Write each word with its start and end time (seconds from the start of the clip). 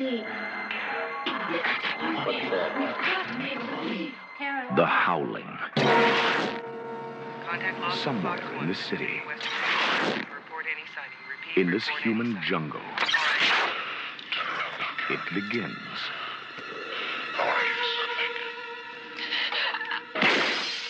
See? 0.00 0.24
The 4.76 4.86
Howling. 4.86 5.58
Contact 7.46 7.96
Somewhere 8.02 8.38
in 8.38 8.56
one. 8.56 8.68
this 8.68 8.78
city. 8.78 9.20
West 9.26 9.42
of 9.42 10.18
Report 10.18 10.64
any 10.64 10.86
sighting. 10.94 11.20
Repeat, 11.28 11.60
In 11.60 11.70
this 11.70 11.86
human 12.02 12.38
jungle, 12.46 12.80
it 15.10 15.20
begins. 15.34 15.76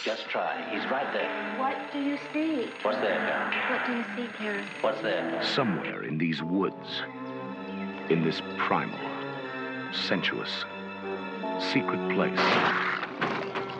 Just 0.04 0.28
try. 0.28 0.64
He's 0.70 0.88
right 0.90 1.12
there. 1.12 1.58
What 1.58 1.76
do 1.92 2.00
you 2.00 2.16
see? 2.32 2.70
What's 2.82 2.98
there, 2.98 3.18
Karen? 3.18 3.52
What 3.70 3.86
do 3.86 3.92
you 3.96 4.04
see, 4.16 4.32
Karen? 4.38 4.64
What's 4.82 5.00
there? 5.02 5.42
Somewhere 5.42 6.04
in 6.04 6.18
these 6.18 6.42
woods, 6.42 7.02
in 8.10 8.24
this 8.24 8.42
primal, 8.58 8.98
sensuous, 9.92 10.64
secret 11.60 12.00
place, 12.10 12.38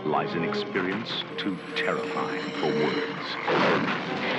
lies 0.07 0.33
an 0.35 0.45
experience 0.45 1.25
too 1.37 1.59
terrifying 1.75 2.41
for 2.61 2.67
words. 2.67 4.31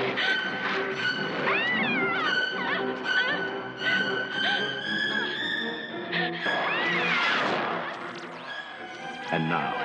And 9.34 9.50
now, 9.50 9.76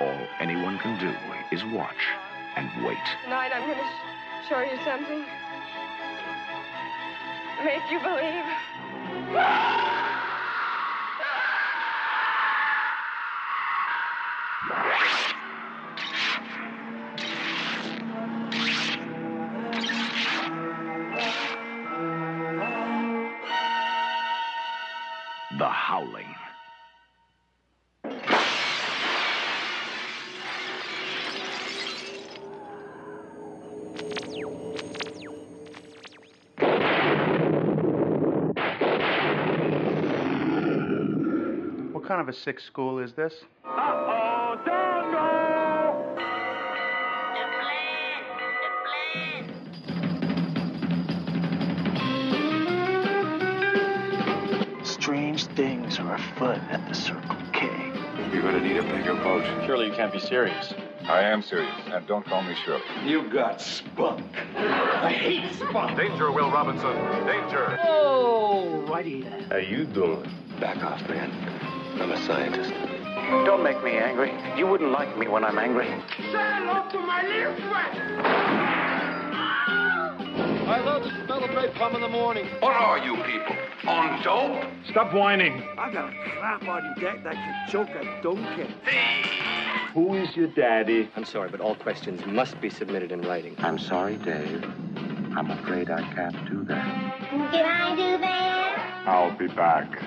all 0.00 0.26
anyone 0.40 0.78
can 0.78 0.98
do 1.00 1.14
is 1.56 1.64
watch 1.72 1.96
and 2.56 2.68
wait. 2.84 2.98
Tonight 3.24 3.52
I'm 3.54 3.66
going 3.66 3.78
to 3.78 3.84
sh- 3.84 4.48
show 4.48 4.60
you 4.60 4.78
something. 4.84 5.24
Make 7.64 7.90
you 7.90 7.98
believe. 8.00 8.44
The 9.08 9.14
kind 42.18 42.28
of 42.28 42.34
a 42.34 42.38
sick 42.38 42.58
school 42.58 42.98
is 42.98 43.12
this? 43.12 43.32
Strange 54.82 55.46
things 55.54 56.00
are 56.00 56.16
afoot 56.16 56.58
at 56.70 56.84
the 56.88 56.92
Circle 56.92 57.36
K. 57.52 57.68
You're 58.32 58.42
gonna 58.42 58.60
need 58.60 58.78
a 58.78 58.82
bigger 58.82 59.14
boat. 59.14 59.44
Surely 59.64 59.86
you 59.86 59.92
can't 59.92 60.12
be 60.12 60.18
serious. 60.18 60.74
I 61.04 61.22
am 61.22 61.40
serious, 61.40 61.72
and 61.86 62.04
don't 62.08 62.26
call 62.26 62.42
me 62.42 62.56
Shirley. 62.64 62.82
You 63.06 63.30
got 63.30 63.60
spunk. 63.60 64.26
I 64.56 65.12
hate 65.12 65.54
spunk. 65.54 65.96
Danger, 65.96 66.32
Will 66.32 66.50
Robinson. 66.50 66.96
Danger. 67.26 67.78
Oh, 67.84 68.84
righty 68.88 69.22
then. 69.22 69.44
How 69.44 69.58
you 69.58 69.84
doing? 69.84 70.28
Back 70.58 70.82
off, 70.82 71.08
man. 71.08 71.47
I'm 72.28 72.42
a 72.42 72.52
scientist. 72.52 72.74
Don't 73.46 73.62
make 73.62 73.82
me 73.82 73.92
angry. 73.92 74.32
You 74.56 74.66
wouldn't 74.66 74.90
like 74.92 75.16
me 75.16 75.28
when 75.28 75.44
I'm 75.44 75.58
angry. 75.58 75.86
Say 75.86 76.24
hello 76.26 76.86
to 76.90 76.98
my 77.00 77.22
little 77.22 77.54
friend. 77.54 78.26
I 80.68 80.80
love 80.84 81.04
the 81.04 81.10
smell 81.24 81.44
of 81.44 81.50
napalm 81.50 81.94
in 81.94 82.00
the 82.02 82.08
morning. 82.08 82.46
What 82.60 82.76
are 82.76 82.98
you 82.98 83.16
people? 83.24 83.56
On 83.86 84.22
dope? 84.22 84.62
Stop 84.90 85.14
whining. 85.14 85.62
I 85.78 85.90
got 85.90 86.12
a 86.12 86.16
crap 86.30 86.62
on 86.68 86.94
deck 87.00 87.24
that 87.24 87.32
can 87.32 87.70
choke 87.70 87.88
a 87.88 88.22
donkey. 88.22 88.74
Who 89.94 90.14
is 90.14 90.36
your 90.36 90.48
daddy? 90.48 91.08
I'm 91.16 91.24
sorry, 91.24 91.48
but 91.48 91.62
all 91.62 91.76
questions 91.76 92.20
must 92.26 92.60
be 92.60 92.68
submitted 92.68 93.10
in 93.10 93.22
writing. 93.22 93.56
I'm 93.58 93.78
sorry, 93.78 94.16
Dave. 94.16 94.62
I'm 95.34 95.50
afraid 95.50 95.88
I 95.90 96.02
can't 96.14 96.50
do 96.50 96.62
that. 96.64 97.28
Can 97.30 97.64
I 97.64 97.96
do 97.96 98.18
that? 98.18 99.04
I'll 99.06 99.34
be 99.38 99.46
back. 99.46 99.98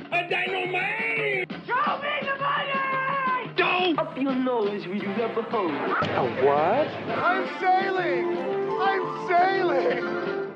Up 4.21 4.25
your 4.25 4.35
nose 4.35 4.85
with 4.85 5.01
your 5.01 5.17
rubber 5.17 5.41
hose. 5.49 5.71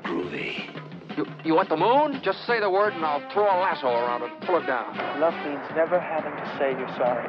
Groovy. 0.04 1.16
You, 1.16 1.26
you 1.44 1.54
want 1.54 1.68
the 1.68 1.76
moon? 1.76 2.20
Just 2.22 2.46
say 2.46 2.60
the 2.60 2.70
word 2.70 2.92
and 2.92 3.04
I'll 3.04 3.28
throw 3.32 3.42
a 3.42 3.58
lasso 3.58 3.88
around 3.88 4.22
it 4.22 4.30
and 4.30 4.40
pull 4.42 4.58
it 4.58 4.68
down. 4.68 4.96
Love 5.18 5.34
means 5.44 5.66
never 5.74 5.98
having 5.98 6.30
to 6.30 6.56
say 6.58 6.78
you're 6.78 6.94
sorry. 6.96 7.26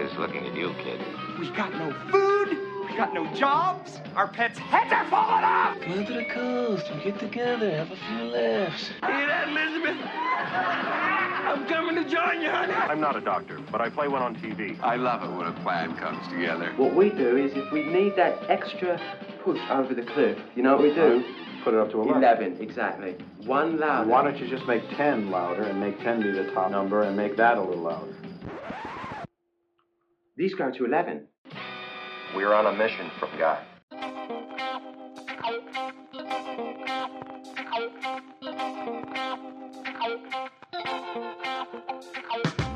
Is 0.00 0.16
looking 0.16 0.46
at 0.46 0.56
you, 0.56 0.72
kid. 0.82 1.00
We 1.38 1.54
got 1.54 1.70
no 1.74 1.92
food. 2.10 2.73
We 2.94 2.98
got 2.98 3.12
no 3.12 3.26
jobs. 3.34 3.98
Our 4.14 4.28
pets' 4.28 4.56
heads 4.56 4.92
are 4.92 5.04
falling 5.10 5.42
off. 5.42 5.80
Come 5.80 6.06
to 6.06 6.12
the 6.12 6.26
coast 6.26 6.86
and 6.86 7.02
get 7.02 7.18
together, 7.18 7.68
have 7.72 7.90
a 7.90 7.96
few 7.96 8.24
laughs. 8.26 8.86
Hear 8.86 9.26
that, 9.26 9.48
Elizabeth? 9.48 9.96
I'm 10.00 11.66
coming 11.66 11.96
to 11.96 12.08
join 12.08 12.40
you, 12.40 12.50
honey. 12.50 12.72
I'm 12.72 13.00
not 13.00 13.16
a 13.16 13.20
doctor, 13.20 13.58
but 13.72 13.80
I 13.80 13.90
play 13.90 14.06
one 14.06 14.22
on 14.22 14.36
TV. 14.36 14.80
I 14.80 14.94
love 14.94 15.24
it 15.24 15.36
when 15.36 15.48
a 15.48 15.52
plan 15.64 15.96
comes 15.96 16.24
together. 16.28 16.72
What 16.76 16.94
we 16.94 17.10
do 17.10 17.36
is 17.36 17.50
if 17.56 17.72
we 17.72 17.82
need 17.82 18.14
that 18.14 18.48
extra 18.48 19.00
push 19.42 19.58
over 19.70 19.92
the 19.92 20.02
cliff, 20.02 20.38
you 20.54 20.62
know 20.62 20.76
what 20.76 20.84
we 20.84 20.94
do? 20.94 21.24
Put 21.64 21.74
it 21.74 21.80
up 21.80 21.90
to 21.90 22.00
11. 22.00 22.22
11, 22.22 22.58
exactly. 22.60 23.16
One 23.44 23.76
louder. 23.76 24.08
Why 24.08 24.22
don't 24.22 24.38
you 24.38 24.46
just 24.46 24.68
make 24.68 24.88
10 24.90 25.32
louder 25.32 25.64
and 25.64 25.80
make 25.80 25.98
10 25.98 26.22
be 26.22 26.30
the 26.30 26.48
top 26.52 26.70
number 26.70 27.02
and 27.02 27.16
make 27.16 27.36
that 27.38 27.58
a 27.58 27.60
little 27.60 27.82
louder? 27.82 28.14
These 30.36 30.54
go 30.54 30.70
to 30.70 30.84
11. 30.84 31.26
We're 32.34 32.52
on 32.52 32.66
a 32.66 32.72
mission 32.72 33.10
from 33.20 33.30
God. 33.38 33.62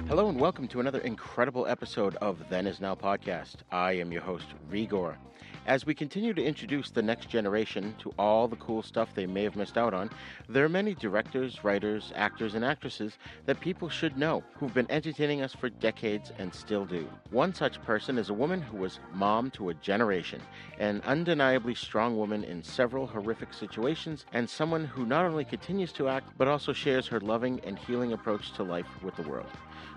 Hello 0.07 0.29
and 0.29 0.39
welcome 0.39 0.69
to 0.69 0.79
another 0.79 1.01
incredible 1.01 1.67
episode 1.67 2.15
of 2.17 2.39
Then 2.49 2.69
Is 2.69 2.81
Now 2.81 2.95
podcast. 2.95 3.57
I 3.73 3.93
am 3.93 4.13
your 4.13 4.23
host, 4.23 4.47
Roger. 4.71 5.19
As 5.69 5.85
we 5.85 5.95
continue 5.95 6.33
to 6.33 6.43
introduce 6.43 6.89
the 6.89 7.03
next 7.03 7.29
generation 7.29 7.95
to 7.99 8.15
all 8.19 8.49
the 8.49 8.57
cool 8.57 8.83
stuff 8.83 9.11
they 9.15 9.27
may 9.27 9.43
have 9.43 9.55
missed 9.55 9.77
out 9.77 9.93
on, 9.93 10.09
there 10.49 10.65
are 10.65 10.69
many 10.71 10.95
directors, 10.95 11.63
writers, 11.63 12.11
actors, 12.17 12.55
and 12.55 12.65
actresses 12.65 13.19
that 13.45 13.61
people 13.61 13.91
should 13.91 14.17
know 14.17 14.43
who've 14.55 14.73
been 14.73 14.91
entertaining 14.91 15.43
us 15.43 15.53
for 15.53 15.69
decades 15.69 16.33
and 16.39 16.55
still 16.55 16.87
do. 16.87 17.07
One 17.29 17.53
such 17.53 17.83
person 17.83 18.17
is 18.17 18.31
a 18.31 18.35
woman 18.35 18.63
who 18.63 18.79
was 18.79 18.99
mom 19.13 19.51
to 19.53 19.69
a 19.69 19.75
generation, 19.75 20.41
an 20.79 21.03
undeniably 21.05 21.75
strong 21.75 22.17
woman 22.17 22.45
in 22.45 22.63
several 22.63 23.07
horrific 23.07 23.53
situations, 23.53 24.25
and 24.33 24.49
someone 24.49 24.87
who 24.87 25.05
not 25.05 25.27
only 25.27 25.45
continues 25.45 25.93
to 25.93 26.09
act 26.09 26.31
but 26.39 26.49
also 26.49 26.73
shares 26.73 27.09
her 27.09 27.21
loving 27.21 27.61
and 27.63 27.79
healing 27.79 28.15
approach 28.15 28.53
to 28.53 28.63
life 28.63 28.89
with 29.03 29.17
the 29.17 29.23
world. 29.23 29.51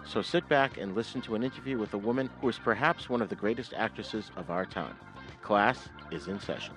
So 0.04 0.22
sit 0.22 0.50
back 0.50 0.78
and 0.78 0.96
listen 0.96 1.22
to 1.22 1.36
an 1.36 1.44
interview 1.44 1.78
with 1.78 1.94
a 1.94 1.98
woman 1.98 2.30
who 2.42 2.50
is 2.50 2.60
perhaps 2.60 3.08
one 3.08 3.22
of 3.22 3.30
the 3.30 3.36
greatest 3.38 3.72
actresses 3.74 4.32
of 4.36 4.50
our 4.50 4.66
time. 4.66 4.98
Class 5.42 5.90
is 6.12 6.28
in 6.28 6.40
session. 6.40 6.76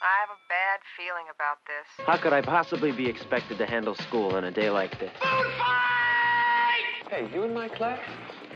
I 0.00 0.20
have 0.20 0.30
a 0.30 0.40
bad 0.48 0.80
feeling 0.96 1.24
about 1.34 1.58
this. 1.66 2.06
How 2.06 2.16
could 2.16 2.32
I 2.32 2.40
possibly 2.42 2.92
be 2.92 3.08
expected 3.08 3.58
to 3.58 3.66
handle 3.66 3.94
school 3.94 4.36
on 4.36 4.44
a 4.44 4.50
day 4.50 4.70
like 4.70 4.98
this? 5.00 5.10
Food 5.20 5.52
fight! 5.58 7.10
Hey, 7.10 7.28
you 7.34 7.42
in 7.42 7.54
my 7.54 7.68
class? 7.68 8.00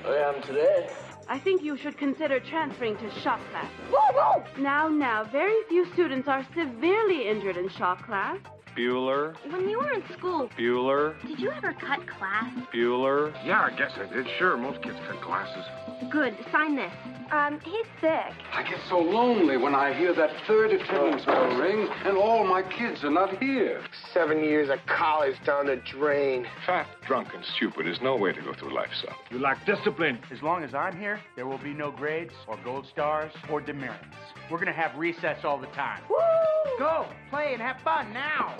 I 0.04 0.16
am 0.16 0.42
today. 0.42 0.88
I 1.28 1.38
think 1.38 1.62
you 1.62 1.76
should 1.76 1.96
consider 1.96 2.40
transferring 2.40 2.96
to 2.98 3.10
shop 3.20 3.40
class. 3.50 3.70
Now, 4.58 4.88
now, 4.88 5.24
very 5.24 5.56
few 5.68 5.86
students 5.92 6.28
are 6.28 6.46
severely 6.54 7.28
injured 7.28 7.56
in 7.56 7.68
shop 7.70 8.04
class. 8.04 8.38
Bueller. 8.76 9.34
When 9.50 9.68
you 9.68 9.78
were 9.78 9.92
in 9.92 10.02
school, 10.16 10.48
Bueller. 10.58 11.14
did 11.26 11.38
you 11.38 11.50
ever 11.50 11.72
cut 11.74 12.06
class? 12.08 12.52
Bueller. 12.74 13.32
Yeah, 13.44 13.60
I 13.62 13.76
guess 13.76 13.92
I 13.96 14.12
did. 14.12 14.26
Sure, 14.38 14.56
most 14.56 14.82
kids 14.82 14.96
cut 15.08 15.20
classes. 15.20 15.64
Good. 16.10 16.36
Sign 16.50 16.76
this. 16.76 16.92
Um, 17.30 17.60
he's 17.60 17.86
sick. 18.00 18.34
I 18.52 18.62
get 18.62 18.78
so 18.90 18.98
lonely 18.98 19.56
when 19.56 19.74
I 19.74 19.94
hear 19.94 20.14
that 20.14 20.30
third 20.46 20.70
attendance 20.72 21.24
bell 21.24 21.56
ring 21.56 21.88
and 22.04 22.16
all 22.16 22.44
my 22.44 22.62
kids 22.62 23.02
are 23.04 23.10
not 23.10 23.38
here. 23.42 23.80
Seven 24.12 24.40
years 24.44 24.68
of 24.68 24.78
college 24.86 25.36
down 25.46 25.66
the 25.66 25.76
drain. 25.76 26.46
Fat, 26.66 26.86
drunk, 27.06 27.28
and 27.34 27.42
stupid 27.56 27.86
is 27.86 27.98
no 28.02 28.16
way 28.16 28.32
to 28.32 28.40
go 28.42 28.52
through 28.52 28.74
life, 28.74 28.90
son. 29.00 29.14
You 29.30 29.38
lack 29.38 29.64
discipline. 29.64 30.18
As 30.30 30.42
long 30.42 30.62
as 30.62 30.74
I'm 30.74 30.98
here, 30.98 31.20
there 31.36 31.46
will 31.46 31.58
be 31.58 31.72
no 31.72 31.90
grades 31.90 32.34
or 32.46 32.58
gold 32.64 32.86
stars 32.92 33.32
or 33.50 33.60
demerits. 33.62 34.04
We're 34.50 34.58
gonna 34.58 34.72
have 34.72 34.94
recess 34.96 35.38
all 35.44 35.58
the 35.58 35.68
time. 35.68 36.02
Woo! 36.10 36.16
Go, 36.78 37.06
play, 37.30 37.52
and 37.52 37.62
have 37.62 37.80
fun 37.80 38.12
now. 38.12 38.54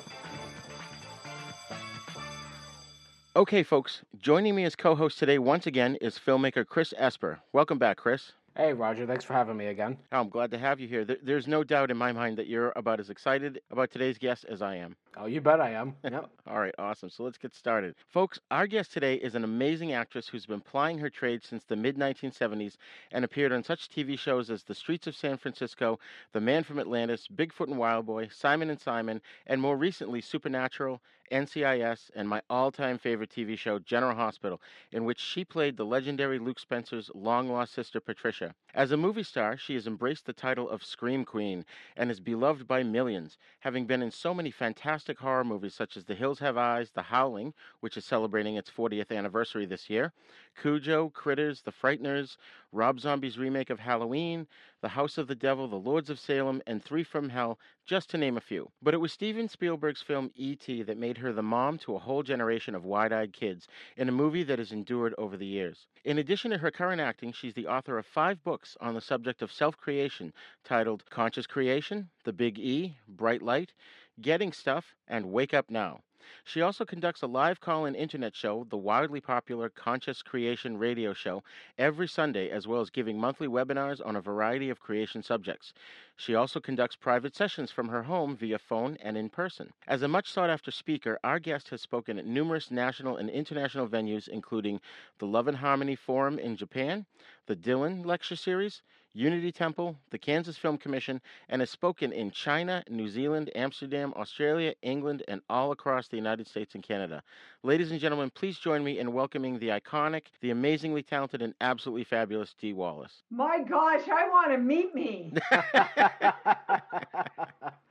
Okay, 3.34 3.62
folks, 3.62 4.02
joining 4.19 4.54
me 4.54 4.64
as 4.64 4.76
co 4.76 4.94
host 4.94 5.19
today 5.19 5.38
once 5.38 5.66
again 5.66 5.96
is 6.00 6.19
filmmaker 6.19 6.66
Chris 6.66 6.93
Esper. 6.96 7.40
Welcome 7.52 7.78
back, 7.78 7.96
Chris. 7.96 8.32
Hey, 8.56 8.75
Roger. 8.75 9.06
Thanks 9.06 9.25
for 9.25 9.32
having 9.32 9.56
me 9.56 9.69
again. 9.69 9.96
Oh, 10.12 10.20
I'm 10.20 10.28
glad 10.28 10.50
to 10.50 10.58
have 10.58 10.78
you 10.78 10.87
here. 10.87 11.04
There's 11.04 11.49
no 11.49 11.64
doubt 11.64 11.90
in 11.90 11.96
my 11.96 12.12
mind 12.12 12.37
that 12.37 12.46
you're 12.46 12.72
about 12.76 13.00
as 13.00 13.08
excited 13.08 13.62
about 13.70 13.90
today's 13.90 14.19
guest 14.19 14.44
as 14.46 14.60
I 14.60 14.76
am. 14.76 14.94
Oh, 15.17 15.26
you 15.26 15.43
bet 15.43 15.61
I 15.61 15.70
am. 15.73 15.94
Yep. 16.05 16.31
All 16.47 16.59
right, 16.59 16.75
awesome. 16.79 17.11
So 17.11 17.23
let's 17.23 17.37
get 17.37 17.55
started. 17.55 17.94
Folks, 18.09 18.41
our 18.50 18.67
guest 18.67 18.93
today 18.93 19.17
is 19.17 19.35
an 19.35 19.44
amazing 19.44 19.93
actress 19.93 20.26
who's 20.26 20.47
been 20.47 20.61
plying 20.61 20.99
her 20.99 21.11
trade 21.11 21.44
since 21.44 21.64
the 21.64 21.76
mid 21.76 21.97
1970s 21.97 22.76
and 23.11 23.25
appeared 23.25 23.53
on 23.53 23.62
such 23.62 23.91
TV 23.91 24.19
shows 24.19 24.49
as 24.50 24.62
The 24.62 24.75
Streets 24.75 25.06
of 25.06 25.14
San 25.14 25.37
Francisco, 25.37 25.99
The 26.32 26.41
Man 26.41 26.64
from 26.64 26.79
Atlantis, 26.79 27.29
Bigfoot 27.29 27.69
and 27.69 27.79
Wild 27.79 28.06
Boy, 28.06 28.29
Simon 28.29 28.70
and 28.70 28.81
Simon, 28.81 29.20
and 29.47 29.61
more 29.61 29.76
recently 29.76 30.23
Supernatural, 30.23 31.03
NCIS, 31.31 32.11
and 32.14 32.29
my 32.29 32.43
all 32.50 32.70
time 32.70 32.99
favorite 32.99 33.31
TV 33.31 33.56
show, 33.56 33.79
General 33.79 34.14
Hospital, 34.14 34.61
in 34.93 35.05
which 35.05 35.19
she 35.19 35.44
played 35.44 35.76
the 35.76 35.85
legendary 35.85 36.38
Luke 36.38 36.59
Spencer's 36.59 37.11
long 37.14 37.49
lost 37.49 37.73
sister, 37.73 38.00
Patricia. 38.00 38.55
As 38.75 38.93
a 38.93 38.97
movie 38.97 39.23
star, 39.23 39.56
she 39.56 39.75
has 39.75 39.87
embraced 39.87 40.26
the 40.26 40.32
title 40.32 40.69
of 40.69 40.85
Scream 40.85 41.25
Queen 41.25 41.64
and 41.97 42.11
is 42.11 42.20
beloved 42.20 42.67
by 42.67 42.82
millions, 42.82 43.38
having 43.61 43.87
been 43.87 44.03
in 44.03 44.11
so 44.11 44.35
many 44.35 44.50
fantastic 44.50 45.01
horror 45.19 45.44
movies 45.44 45.75
such 45.75 45.96
as 45.96 46.04
The 46.04 46.14
Hills 46.14 46.38
Have 46.38 46.56
Eyes, 46.56 46.90
The 46.90 47.02
Howling, 47.02 47.54
which 47.81 47.96
is 47.96 48.04
celebrating 48.04 48.56
its 48.56 48.70
40th 48.70 49.16
anniversary 49.16 49.66
this 49.66 49.90
year, 49.90 50.12
Cujo, 50.60 51.10
Critters, 51.10 51.62
The 51.62 51.72
Frighteners, 51.72 52.37
Rob 52.74 52.98
Zombie's 52.98 53.38
remake 53.38 53.69
of 53.69 53.80
Halloween, 53.80 54.46
The 54.80 54.88
House 54.88 55.19
of 55.19 55.26
the 55.26 55.34
Devil, 55.34 55.69
The 55.69 55.76
Lords 55.76 56.08
of 56.08 56.19
Salem, 56.19 56.62
and 56.66 56.82
Three 56.82 57.04
from 57.04 57.28
Hell, 57.28 57.58
just 57.84 58.08
to 58.10 58.16
name 58.16 58.38
a 58.38 58.40
few. 58.40 58.70
But 58.80 58.94
it 58.94 59.00
was 59.00 59.12
Steven 59.12 59.46
Spielberg's 59.46 60.00
film 60.00 60.30
E.T. 60.34 60.82
that 60.84 60.96
made 60.96 61.19
her 61.19 61.34
the 61.34 61.42
mom 61.42 61.76
to 61.80 61.94
a 61.94 61.98
whole 61.98 62.22
generation 62.22 62.74
of 62.74 62.86
wide 62.86 63.12
eyed 63.12 63.34
kids 63.34 63.69
in 63.98 64.08
a 64.08 64.12
movie 64.12 64.42
that 64.44 64.58
has 64.58 64.72
endured 64.72 65.14
over 65.19 65.36
the 65.36 65.44
years. 65.44 65.86
In 66.02 66.16
addition 66.16 66.50
to 66.52 66.58
her 66.58 66.70
current 66.70 67.00
acting, 67.02 67.32
she's 67.32 67.52
the 67.52 67.66
author 67.66 67.98
of 67.98 68.06
five 68.06 68.42
books 68.42 68.75
on 68.80 68.94
the 68.94 69.02
subject 69.02 69.42
of 69.42 69.52
self 69.52 69.76
creation 69.76 70.32
titled 70.64 71.04
Conscious 71.10 71.46
Creation, 71.46 72.08
The 72.25 72.32
Big 72.32 72.58
E, 72.58 72.96
Bright 73.06 73.42
Light, 73.42 73.75
Getting 74.18 74.52
Stuff, 74.52 74.94
and 75.06 75.30
Wake 75.30 75.52
Up 75.52 75.70
Now. 75.70 76.00
She 76.44 76.60
also 76.60 76.84
conducts 76.84 77.22
a 77.22 77.26
live 77.26 77.60
call 77.60 77.84
in 77.84 77.94
internet 77.94 78.34
show, 78.34 78.66
the 78.69 78.76
wildly 78.76 79.20
popular 79.20 79.69
Conscious 79.69 80.22
Creation 80.22 80.78
radio 80.78 81.12
show, 81.12 81.42
every 81.78 82.08
Sunday, 82.08 82.50
as 82.50 82.66
well 82.66 82.80
as 82.80 82.90
giving 82.90 83.19
monthly 83.19 83.48
webinars 83.48 84.04
on 84.04 84.16
a 84.16 84.20
variety 84.20 84.70
of 84.70 84.80
creation 84.80 85.22
subjects. 85.22 85.72
She 86.16 86.34
also 86.34 86.60
conducts 86.60 86.96
private 86.96 87.34
sessions 87.34 87.70
from 87.70 87.88
her 87.88 88.04
home 88.04 88.36
via 88.36 88.58
phone 88.58 88.96
and 89.02 89.16
in 89.16 89.28
person. 89.28 89.72
As 89.88 90.02
a 90.02 90.08
much 90.08 90.30
sought 90.30 90.50
after 90.50 90.70
speaker, 90.70 91.19
our 91.24 91.38
guest 91.38 91.70
has 91.70 91.80
spoken 91.80 92.19
at 92.19 92.26
numerous 92.26 92.70
national 92.70 93.16
and 93.16 93.28
international 93.28 93.88
venues, 93.88 94.28
including 94.28 94.80
the 95.18 95.26
Love 95.26 95.48
and 95.48 95.56
Harmony 95.56 95.96
Forum 95.96 96.38
in 96.38 96.56
Japan, 96.56 97.06
the 97.46 97.56
Dylan 97.56 98.04
Lecture 98.04 98.36
Series, 98.36 98.82
Unity 99.14 99.53
Temple, 99.53 99.97
the 100.11 100.19
Kansas 100.19 100.56
Film 100.56 100.79
Commission, 100.79 101.20
and 101.49 101.61
has 101.61 101.70
spoken 101.70 102.12
in 102.12 102.31
China, 102.31 102.82
New 102.88 103.09
Zealand, 103.09 103.50
Amsterdam, 103.55 104.12
Australia, 104.17 104.75
England, 104.82 105.23
and 105.29 105.41
all 105.50 105.70
across 105.73 106.09
the 106.09 106.17
United 106.17 106.47
States 106.49 106.75
and 106.75 106.82
Canada. 106.82 107.23
Ladies 107.62 107.91
and 107.91 108.00
gentlemen, 108.00 108.31
please 108.35 108.59
join 108.59 108.82
me 108.82 108.99
in 108.99 109.12
welcoming 109.12 109.59
the 109.59 109.69
iconic, 109.69 110.23
the 110.41 110.50
amazingly 110.50 111.03
talented, 111.03 111.43
and 111.43 111.55
absolutely 111.61 112.05
fabulous 112.05 112.55
Dee 112.61 112.73
Wallace. 112.73 113.23
My 113.31 113.62
gosh, 113.62 114.09
I 114.09 114.29
want 114.29 114.53
to 114.53 114.59
meet 114.59 114.94
me. 114.94 115.32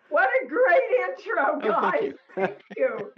what 0.09 0.29
a 0.43 0.47
great 0.47 0.83
intro, 1.07 1.43
Oh, 1.55 1.59
guys. 1.61 2.13
thank 2.35 2.51
Thank 2.61 2.61
you. 2.77 3.11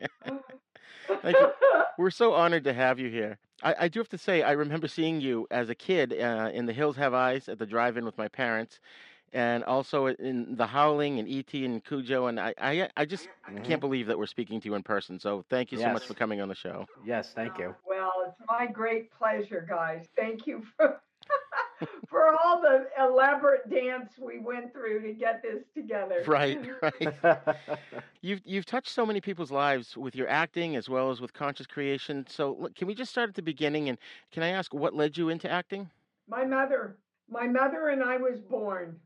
Thank 1.21 1.37
you. 1.39 1.51
We're 1.97 2.11
so 2.11 2.33
honored 2.33 2.63
to 2.65 2.73
have 2.73 2.99
you 2.99 3.09
here. 3.09 3.37
I, 3.63 3.75
I 3.79 3.87
do 3.87 3.99
have 3.99 4.09
to 4.09 4.17
say, 4.17 4.43
I 4.43 4.51
remember 4.51 4.87
seeing 4.87 5.21
you 5.21 5.47
as 5.49 5.69
a 5.69 5.75
kid 5.75 6.13
uh, 6.13 6.51
in 6.53 6.65
The 6.65 6.73
Hills 6.73 6.95
Have 6.97 7.13
Eyes 7.13 7.49
at 7.49 7.57
the 7.57 7.65
drive-in 7.65 8.05
with 8.05 8.17
my 8.17 8.27
parents, 8.27 8.79
and 9.31 9.63
also 9.63 10.07
in 10.07 10.55
The 10.55 10.67
Howling 10.67 11.19
and 11.19 11.27
E.T. 11.27 11.65
and 11.65 11.83
Cujo, 11.83 12.27
and 12.27 12.39
I, 12.39 12.53
I, 12.59 12.89
I 12.97 13.05
just 13.05 13.27
can't 13.63 13.81
believe 13.81 14.07
that 14.07 14.17
we're 14.17 14.27
speaking 14.27 14.59
to 14.61 14.67
you 14.67 14.75
in 14.75 14.83
person. 14.83 15.19
So 15.19 15.43
thank 15.49 15.71
you 15.71 15.79
so 15.79 15.89
much 15.89 16.05
for 16.05 16.13
coming 16.13 16.41
on 16.41 16.49
the 16.49 16.55
show. 16.55 16.85
Yes, 17.05 17.31
thank 17.33 17.57
you. 17.57 17.73
Well, 17.87 18.11
it's 18.27 18.39
my 18.47 18.67
great 18.67 19.11
pleasure, 19.11 19.65
guys. 19.67 20.05
Thank 20.15 20.45
you 20.45 20.63
for 20.77 21.01
for 22.09 22.35
all 22.43 22.61
the 22.61 22.87
elaborate 22.99 23.69
dance 23.69 24.13
we 24.19 24.39
went 24.39 24.73
through 24.73 25.01
to 25.01 25.13
get 25.13 25.41
this 25.41 25.63
together. 25.73 26.23
Right, 26.27 26.59
right. 26.81 27.37
you've 28.21 28.41
you've 28.45 28.65
touched 28.65 28.89
so 28.89 29.05
many 29.05 29.21
people's 29.21 29.51
lives 29.51 29.97
with 29.97 30.15
your 30.15 30.27
acting 30.27 30.75
as 30.75 30.89
well 30.89 31.11
as 31.11 31.21
with 31.21 31.33
conscious 31.33 31.67
creation. 31.67 32.25
So 32.29 32.57
look, 32.59 32.75
can 32.75 32.87
we 32.87 32.95
just 32.95 33.11
start 33.11 33.29
at 33.29 33.35
the 33.35 33.41
beginning? 33.41 33.89
And 33.89 33.97
can 34.31 34.43
I 34.43 34.49
ask 34.49 34.73
what 34.73 34.93
led 34.93 35.17
you 35.17 35.29
into 35.29 35.49
acting? 35.49 35.89
My 36.27 36.45
mother, 36.45 36.97
my 37.29 37.47
mother 37.47 37.89
and 37.89 38.03
I 38.03 38.17
was 38.17 38.39
born. 38.39 38.99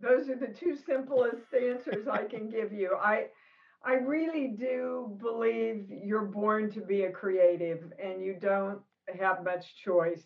Those 0.00 0.28
are 0.30 0.36
the 0.36 0.48
two 0.48 0.76
simplest 0.76 1.52
answers 1.54 2.08
I 2.08 2.24
can 2.24 2.48
give 2.48 2.72
you. 2.72 2.96
I 3.00 3.26
I 3.84 3.94
really 3.94 4.48
do 4.48 5.16
believe 5.20 5.86
you're 5.88 6.26
born 6.26 6.70
to 6.72 6.80
be 6.80 7.04
a 7.04 7.10
creative 7.10 7.92
and 8.02 8.22
you 8.22 8.36
don't 8.38 8.80
have 9.18 9.42
much 9.42 9.74
choice. 9.82 10.22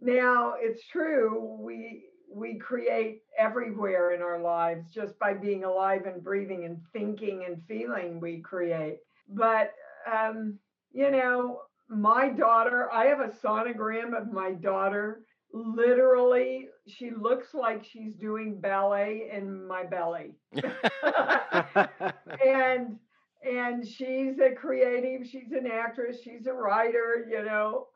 Now, 0.00 0.54
it's 0.58 0.86
true 0.86 1.58
we 1.60 2.04
we 2.32 2.58
create 2.58 3.22
everywhere 3.36 4.12
in 4.12 4.22
our 4.22 4.40
lives 4.40 4.90
just 4.92 5.18
by 5.18 5.34
being 5.34 5.64
alive 5.64 6.02
and 6.06 6.22
breathing 6.22 6.64
and 6.64 6.80
thinking 6.92 7.44
and 7.46 7.60
feeling 7.66 8.20
we 8.20 8.40
create. 8.40 8.98
But 9.28 9.72
um, 10.10 10.58
you 10.92 11.10
know, 11.10 11.62
my 11.88 12.28
daughter, 12.28 12.90
I 12.92 13.06
have 13.06 13.20
a 13.20 13.28
sonogram 13.28 14.16
of 14.16 14.32
my 14.32 14.52
daughter. 14.52 15.22
Literally, 15.52 16.68
she 16.86 17.10
looks 17.10 17.54
like 17.54 17.84
she's 17.84 18.14
doing 18.14 18.60
ballet 18.60 19.30
in 19.32 19.66
my 19.66 19.84
belly. 19.84 20.36
and 22.46 22.98
and 23.42 23.86
she's 23.86 24.38
a 24.38 24.54
creative, 24.54 25.26
she's 25.26 25.52
an 25.52 25.66
actress, 25.66 26.18
she's 26.22 26.46
a 26.46 26.52
writer, 26.52 27.26
you 27.28 27.42
know, 27.44 27.86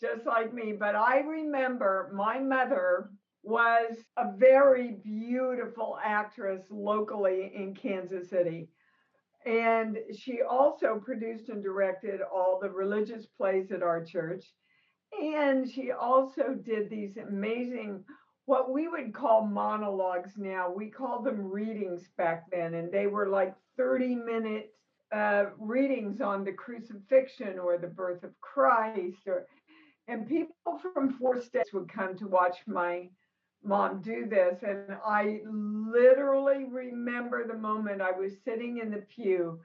just 0.00 0.26
like 0.26 0.52
me. 0.52 0.72
But 0.72 0.94
I 0.94 1.20
remember 1.20 2.10
my 2.14 2.38
mother 2.38 3.10
was 3.44 3.96
a 4.16 4.32
very 4.36 4.92
beautiful 5.04 5.98
actress 6.02 6.62
locally 6.70 7.52
in 7.54 7.74
Kansas 7.74 8.30
City. 8.30 8.68
And 9.44 9.98
she 10.16 10.40
also 10.40 11.00
produced 11.04 11.50
and 11.50 11.62
directed 11.62 12.20
all 12.22 12.58
the 12.60 12.70
religious 12.70 13.26
plays 13.26 13.70
at 13.70 13.82
our 13.82 14.02
church. 14.02 14.44
And 15.20 15.70
she 15.70 15.92
also 15.92 16.54
did 16.54 16.88
these 16.88 17.18
amazing, 17.18 18.02
what 18.46 18.72
we 18.72 18.88
would 18.88 19.12
call 19.12 19.46
monologues 19.46 20.32
now. 20.38 20.72
We 20.74 20.86
called 20.88 21.24
them 21.24 21.50
readings 21.50 22.08
back 22.16 22.50
then. 22.50 22.72
And 22.74 22.90
they 22.90 23.06
were 23.06 23.28
like 23.28 23.54
30 23.76 24.14
minute 24.14 24.70
uh, 25.14 25.46
readings 25.58 26.22
on 26.22 26.42
the 26.44 26.52
crucifixion 26.52 27.58
or 27.58 27.76
the 27.76 27.86
birth 27.86 28.24
of 28.24 28.32
Christ. 28.40 29.18
Or, 29.26 29.46
and 30.08 30.28
people 30.28 30.80
from 30.92 31.14
four 31.18 31.40
states 31.40 31.72
would 31.72 31.92
come 31.92 32.16
to 32.16 32.26
watch 32.26 32.58
my 32.66 33.08
mom 33.62 34.02
do 34.02 34.26
this. 34.26 34.62
And 34.62 34.96
I 35.04 35.40
literally 35.46 36.64
remember 36.70 37.46
the 37.46 37.58
moment 37.58 38.02
I 38.02 38.12
was 38.12 38.32
sitting 38.44 38.78
in 38.78 38.90
the 38.90 39.04
pew 39.14 39.60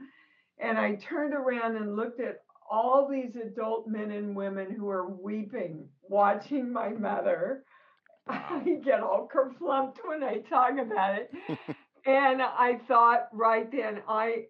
and 0.59 0.77
I 0.77 0.95
turned 0.95 1.33
around 1.33 1.75
and 1.75 1.95
looked 1.95 2.19
at 2.19 2.39
all 2.69 3.07
these 3.09 3.35
adult 3.35 3.87
men 3.87 4.11
and 4.11 4.35
women 4.35 4.71
who 4.71 4.89
are 4.89 5.09
weeping 5.09 5.87
watching 6.03 6.71
my 6.71 6.89
mother. 6.89 7.63
I 8.27 8.79
get 8.83 9.01
all 9.01 9.27
kerflumped 9.33 9.97
when 10.05 10.23
I 10.23 10.39
talk 10.39 10.73
about 10.79 11.15
it. 11.15 11.31
and 12.05 12.41
I 12.41 12.79
thought 12.87 13.27
right 13.33 13.69
then, 13.71 14.01
I 14.07 14.45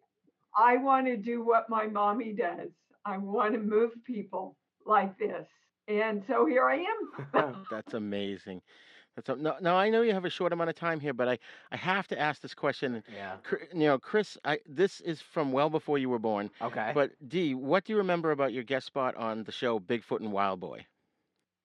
I 0.57 0.77
want 0.77 1.05
to 1.07 1.17
do 1.17 1.43
what 1.43 1.69
my 1.69 1.87
mommy 1.87 2.33
does. 2.33 2.71
I 3.05 3.17
want 3.17 3.53
to 3.53 3.59
move 3.59 3.91
people 4.05 4.57
like 4.85 5.17
this. 5.17 5.47
And 5.89 6.23
so 6.27 6.45
here 6.45 6.67
I 6.69 6.75
am. 7.33 7.65
That's 7.71 7.93
amazing. 7.93 8.61
That's 9.15 9.29
a, 9.29 9.35
no, 9.35 9.55
no. 9.59 9.75
I 9.75 9.89
know 9.89 10.01
you 10.01 10.13
have 10.13 10.25
a 10.25 10.29
short 10.29 10.53
amount 10.53 10.69
of 10.69 10.75
time 10.75 10.99
here, 10.99 11.13
but 11.13 11.27
I, 11.27 11.39
I 11.71 11.77
have 11.77 12.07
to 12.09 12.19
ask 12.19 12.41
this 12.41 12.53
question. 12.53 13.03
Yeah. 13.13 13.37
Cr- 13.43 13.55
You 13.73 13.87
know, 13.87 13.97
Chris, 13.99 14.37
I, 14.45 14.59
this 14.65 15.01
is 15.01 15.19
from 15.21 15.51
well 15.51 15.69
before 15.69 15.97
you 15.97 16.09
were 16.09 16.19
born. 16.19 16.49
Okay. 16.61 16.91
But 16.93 17.11
Dee, 17.27 17.53
what 17.55 17.83
do 17.83 17.91
you 17.93 17.97
remember 17.97 18.31
about 18.31 18.53
your 18.53 18.63
guest 18.63 18.85
spot 18.87 19.15
on 19.15 19.43
the 19.43 19.51
show 19.51 19.79
Bigfoot 19.79 20.21
and 20.21 20.31
Wild 20.31 20.59
Boy? 20.59 20.85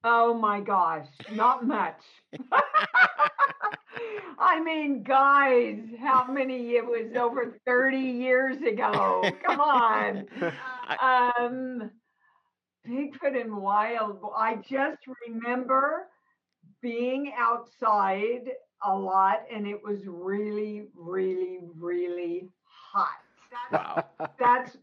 Oh 0.02 0.34
my 0.34 0.60
gosh, 0.60 1.06
not 1.32 1.66
much. 1.66 2.00
I 4.38 4.60
mean, 4.60 5.02
guys, 5.02 5.78
how 6.00 6.26
many? 6.30 6.72
It 6.76 6.84
was 6.84 7.14
over 7.16 7.58
30 7.66 7.98
years 7.98 8.56
ago. 8.62 9.24
Come 9.46 9.60
on. 9.60 10.26
Um, 11.00 11.90
Bigfoot 12.86 13.40
and 13.40 13.56
Wild. 13.56 14.18
I 14.36 14.56
just 14.56 14.98
remember 15.26 16.06
being 16.82 17.32
outside 17.38 18.50
a 18.84 18.94
lot, 18.96 19.40
and 19.52 19.66
it 19.66 19.82
was 19.82 20.00
really, 20.06 20.88
really, 20.94 21.58
really 21.78 22.48
hot. 22.64 23.08
Wow. 23.72 24.04
That's 24.38 24.76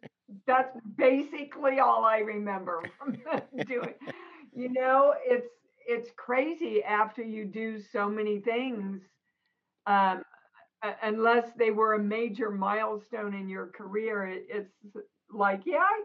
that's 0.48 0.77
basically 0.98 1.79
all 1.79 2.05
I 2.05 2.20
remember 2.20 2.84
from 2.98 3.17
doing. 3.67 3.93
You 4.53 4.70
know, 4.72 5.13
it's 5.25 5.48
it's 5.88 6.10
crazy 6.15 6.84
after 6.84 7.22
you 7.24 7.46
do 7.46 7.79
so 7.79 8.10
many 8.10 8.39
things. 8.39 9.01
Um, 9.88 10.24
unless 11.03 11.51
they 11.58 11.72
were 11.72 11.93
a 11.93 12.00
major 12.00 12.50
milestone 12.51 13.34
in 13.34 13.48
your 13.50 13.67
career, 13.67 14.27
it, 14.27 14.46
it's 14.50 14.74
like, 15.31 15.62
yeah, 15.65 15.79
I, 15.79 16.03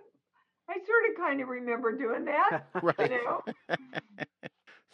I 0.68 0.74
sort 0.74 1.10
of 1.10 1.16
kind 1.16 1.40
of 1.40 1.48
remember 1.48 1.96
doing 1.96 2.24
that. 2.26 2.66
Right. 2.82 3.20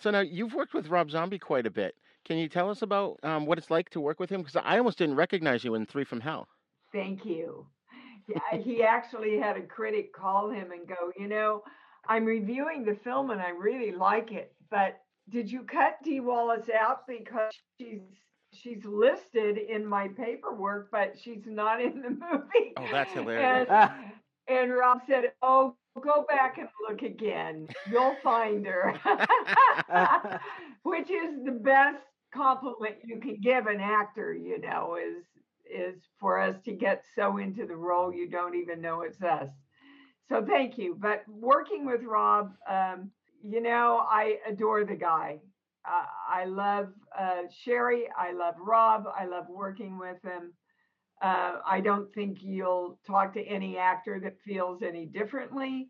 So 0.01 0.11
now 0.11 0.19
you've 0.19 0.53
worked 0.53 0.75
with 0.75 0.89
Rob 0.89 1.13
Zombie 1.13 1.39
quite 1.39 1.65
a 1.65 1.71
bit. 1.71 1.95
Can 2.25 2.37
you 2.37 2.49
tell 2.49 2.69
us 2.71 2.83
about 2.83 3.21
um, 3.23 3.47
what 3.47 3.57
it's 3.57 3.71
like 3.71 3.89
to 3.91 4.01
work 4.01 4.19
with 4.19 4.31
him? 4.31 4.41
Because 4.41 4.57
I 4.57 4.79
almost 4.79 4.99
didn't 4.99 5.15
recognize 5.15 5.63
you 5.63 5.77
in 5.77 5.87
Three 5.87 6.03
from 6.03 6.21
Hell. 6.21 6.49
Thank 6.93 7.25
you. 7.25 7.69
Yeah, 8.27 8.59
he 8.61 8.83
actually 8.83 9.39
had 9.39 9.57
a 9.57 9.63
critic 9.63 10.13
call 10.13 10.51
him 10.51 10.73
and 10.73 10.89
go, 10.89 11.13
you 11.17 11.29
know, 11.29 11.63
I'm 12.09 12.25
reviewing 12.25 12.85
the 12.85 12.97
film 13.05 13.31
and 13.31 13.41
I 13.41 13.51
really 13.51 13.93
like 13.93 14.33
it, 14.33 14.53
but 14.71 14.99
did 15.29 15.51
you 15.51 15.63
cut 15.63 15.99
Dee 16.03 16.21
Wallace 16.21 16.69
out 16.69 17.07
because 17.07 17.53
she's 17.79 18.01
she's 18.53 18.85
listed 18.85 19.57
in 19.57 19.87
my 19.87 20.09
paperwork, 20.09 20.91
but 20.91 21.15
she's 21.21 21.45
not 21.47 21.81
in 21.81 22.03
the 22.03 22.11
movie? 22.33 22.73
Oh, 22.77 22.89
that's 22.91 23.13
hilarious. 23.13 23.69
And, 23.71 23.91
and 24.59 24.73
Rob 24.75 25.01
said, 25.07 25.33
"Oh, 25.43 25.77
go 26.03 26.25
back 26.29 26.59
and 26.59 26.69
look 26.89 27.03
again. 27.03 27.69
You'll 27.91 28.17
find 28.23 28.67
her," 28.67 28.95
which 30.83 31.11
is 31.11 31.45
the 31.45 31.53
best 31.53 32.03
compliment 32.35 32.97
you 33.05 33.21
can 33.21 33.39
give 33.41 33.67
an 33.67 33.81
actor. 33.81 34.35
You 34.35 34.61
know, 34.61 34.97
is 34.97 35.25
is 35.67 36.03
for 36.21 36.39
us 36.41 36.57
to 36.65 36.73
get 36.73 37.05
so 37.15 37.39
into 37.39 37.67
the 37.67 37.77
role 37.77 38.13
you 38.13 38.29
don't 38.29 38.55
even 38.55 38.81
know 38.81 39.03
it's 39.03 39.23
us. 39.23 39.49
So 40.29 40.45
thank 40.45 40.79
you. 40.79 40.97
But 40.99 41.25
working 41.29 41.87
with 41.87 42.03
Rob, 42.05 42.53
um, 42.69 43.11
you 43.43 43.61
know, 43.61 44.05
I 44.09 44.39
adore 44.49 44.85
the 44.85 44.95
guy. 44.97 45.41
Uh, 45.87 46.07
I 46.31 46.45
love 46.45 46.89
uh, 47.19 47.43
Sherry. 47.65 48.05
I 48.17 48.33
love 48.33 48.55
Rob. 48.59 49.05
I 49.19 49.27
love 49.27 49.47
working 49.49 49.99
with 49.99 50.23
him. 50.23 50.53
Uh, 51.23 51.59
I 51.67 51.81
don't 51.81 52.13
think 52.15 52.39
you'll 52.43 52.99
talk 53.07 53.33
to 53.35 53.43
any 53.43 53.79
actor 53.79 54.21
that 54.21 54.37
feels 54.45 54.83
any 54.83 55.07
differently. 55.07 55.89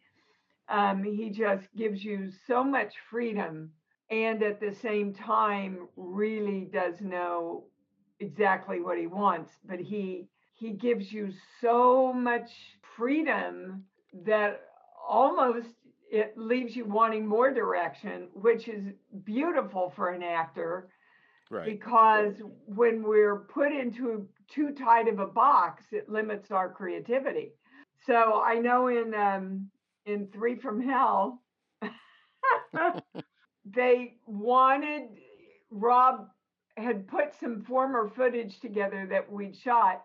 Um, 0.69 1.03
he 1.03 1.31
just 1.31 1.67
gives 1.77 2.05
you 2.05 2.31
so 2.47 2.63
much 2.63 2.95
freedom 3.11 3.71
and 4.11 4.43
at 4.43 4.61
the 4.61 4.75
same 4.83 5.13
time 5.15 5.89
really 5.97 6.69
does 6.73 7.01
know 7.01 7.65
exactly 8.21 8.81
what 8.81 8.99
he 8.99 9.07
wants 9.07 9.51
but 9.65 9.81
he 9.81 10.29
he 10.55 10.71
gives 10.71 11.13
you 11.13 11.33
so 11.61 12.13
much 12.13 12.51
freedom 12.97 13.83
that 14.25 14.61
almost 15.09 15.69
it 16.11 16.35
leaves 16.37 16.77
you 16.77 16.85
wanting 16.85 17.27
more 17.27 17.53
direction 17.53 18.29
which 18.35 18.69
is 18.69 18.85
beautiful 19.25 19.93
for 19.97 20.11
an 20.11 20.23
actor 20.23 20.89
Right. 21.51 21.67
because 21.67 22.33
when 22.65 23.03
we're 23.03 23.41
put 23.41 23.73
into 23.73 24.27
too 24.53 24.73
tight 24.73 25.09
of 25.09 25.19
a 25.19 25.27
box, 25.27 25.85
it 25.93 26.09
limits 26.09 26.51
our 26.51 26.71
creativity. 26.71 27.53
So 28.07 28.43
I 28.43 28.59
know 28.59 28.89
in 28.89 29.15
um, 29.15 29.71
in 30.07 30.27
Three 30.29 30.57
from 30.57 30.81
Hell, 30.81 31.43
they 33.65 34.15
wanted 34.27 35.09
Rob 35.71 36.29
had 36.77 37.07
put 37.07 37.35
some 37.39 37.63
former 37.63 38.09
footage 38.09 38.61
together 38.61 39.07
that 39.11 39.31
we'd 39.31 39.57
shot, 39.57 40.05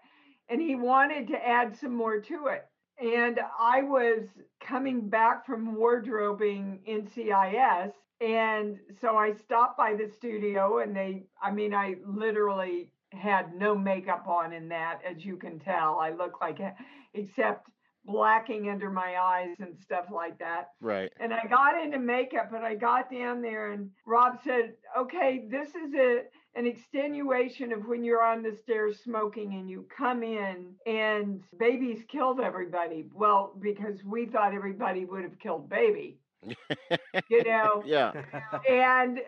and 0.49 0.61
he 0.61 0.75
wanted 0.75 1.27
to 1.29 1.47
add 1.47 1.75
some 1.77 1.95
more 1.95 2.19
to 2.21 2.47
it. 2.47 2.65
And 2.99 3.39
I 3.59 3.83
was 3.83 4.27
coming 4.59 5.07
back 5.09 5.45
from 5.45 5.75
wardrobing 5.75 6.79
NCIS, 6.87 7.91
And 8.19 8.79
so 8.99 9.17
I 9.17 9.33
stopped 9.33 9.77
by 9.77 9.93
the 9.95 10.09
studio, 10.11 10.79
and 10.79 10.95
they, 10.95 11.25
I 11.41 11.51
mean, 11.51 11.73
I 11.73 11.95
literally 12.05 12.91
had 13.11 13.53
no 13.53 13.75
makeup 13.75 14.27
on 14.27 14.53
in 14.53 14.69
that, 14.69 14.99
as 15.09 15.23
you 15.23 15.37
can 15.37 15.59
tell. 15.59 15.99
I 15.99 16.11
look 16.11 16.41
like, 16.41 16.59
a- 16.59 16.75
except 17.13 17.67
blacking 18.07 18.69
under 18.69 18.89
my 18.89 19.17
eyes 19.21 19.55
and 19.59 19.77
stuff 19.77 20.05
like 20.11 20.39
that. 20.39 20.69
Right. 20.79 21.11
And 21.19 21.33
I 21.33 21.45
got 21.49 21.79
into 21.83 21.99
makeup 21.99 22.53
and 22.53 22.65
I 22.65 22.73
got 22.73 23.11
down 23.11 23.41
there 23.41 23.73
and 23.73 23.89
Rob 24.05 24.39
said, 24.43 24.73
okay, 24.97 25.45
this 25.51 25.69
is 25.69 25.93
a, 25.93 26.21
an 26.55 26.65
extenuation 26.65 27.73
of 27.73 27.85
when 27.85 28.03
you're 28.03 28.23
on 28.23 28.41
the 28.41 28.55
stairs 28.63 28.99
smoking 29.03 29.53
and 29.55 29.69
you 29.69 29.85
come 29.95 30.23
in 30.23 30.73
and 30.85 31.43
babies 31.59 31.99
killed 32.07 32.39
everybody. 32.39 33.09
Well, 33.13 33.53
because 33.59 34.03
we 34.05 34.25
thought 34.25 34.53
everybody 34.53 35.03
would 35.03 35.23
have 35.23 35.37
killed 35.37 35.69
baby, 35.69 36.17
you 37.29 37.43
know? 37.43 37.83
Yeah. 37.85 38.13
and 38.69 39.19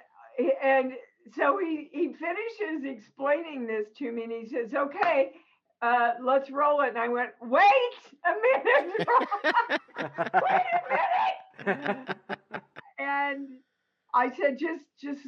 and 0.63 0.93
so 1.35 1.57
he 1.59 1.89
he 1.91 2.13
finishes 2.13 2.85
explaining 2.85 3.67
this 3.67 3.87
to 3.97 4.11
me 4.11 4.23
and 4.23 4.31
he 4.31 4.47
says 4.47 4.73
okay 4.73 5.31
uh, 5.81 6.11
let's 6.21 6.51
roll 6.51 6.81
it. 6.81 6.89
And 6.89 6.97
i 6.97 7.07
went 7.07 7.31
wait 7.41 7.63
a 8.25 8.33
minute 8.41 9.07
wait 10.43 10.61
a 11.65 11.75
minute. 11.75 12.15
And 12.99 13.47
i 14.13 14.29
said 14.31 14.57
just 14.59 14.83
just 15.01 15.21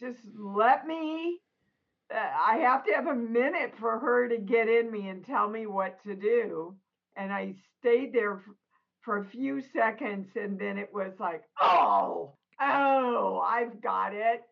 just 0.00 0.18
let 0.36 0.86
me 0.86 1.38
uh, 2.14 2.18
i 2.46 2.56
have 2.58 2.84
to 2.84 2.92
have 2.92 3.06
a 3.06 3.14
minute 3.14 3.72
for 3.80 3.98
her 3.98 4.28
to 4.28 4.38
get 4.38 4.68
in 4.68 4.90
me 4.90 5.08
and 5.08 5.24
tell 5.24 5.48
me 5.48 5.66
what 5.66 6.02
to 6.04 6.14
do. 6.14 6.74
And 7.16 7.32
i 7.32 7.54
stayed 7.80 8.12
there 8.12 8.42
for 9.02 9.18
a 9.18 9.24
few 9.24 9.62
seconds 9.72 10.28
and 10.36 10.58
then 10.58 10.78
it 10.78 10.90
was 10.92 11.12
like 11.20 11.42
oh 11.60 12.34
oh 12.60 13.42
i've 13.46 13.80
got 13.82 14.14
it 14.14 14.42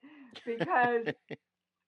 because 0.44 1.06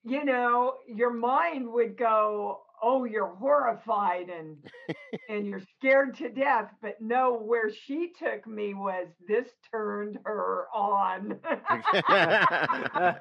you 0.05 0.25
know 0.25 0.75
your 0.89 1.13
mind 1.13 1.71
would 1.73 1.97
go 1.97 2.61
oh 2.83 3.05
you're 3.05 3.35
horrified 3.37 4.29
and 4.29 4.57
and 5.29 5.47
you're 5.47 5.63
scared 5.79 6.17
to 6.17 6.29
death 6.29 6.71
but 6.83 6.97
no 7.01 7.39
where 7.39 7.71
she 7.71 8.13
took 8.19 8.47
me 8.47 8.75
was 8.75 9.09
this 9.29 9.49
turned 9.71 10.19
her 10.25 10.67
on. 10.75 11.39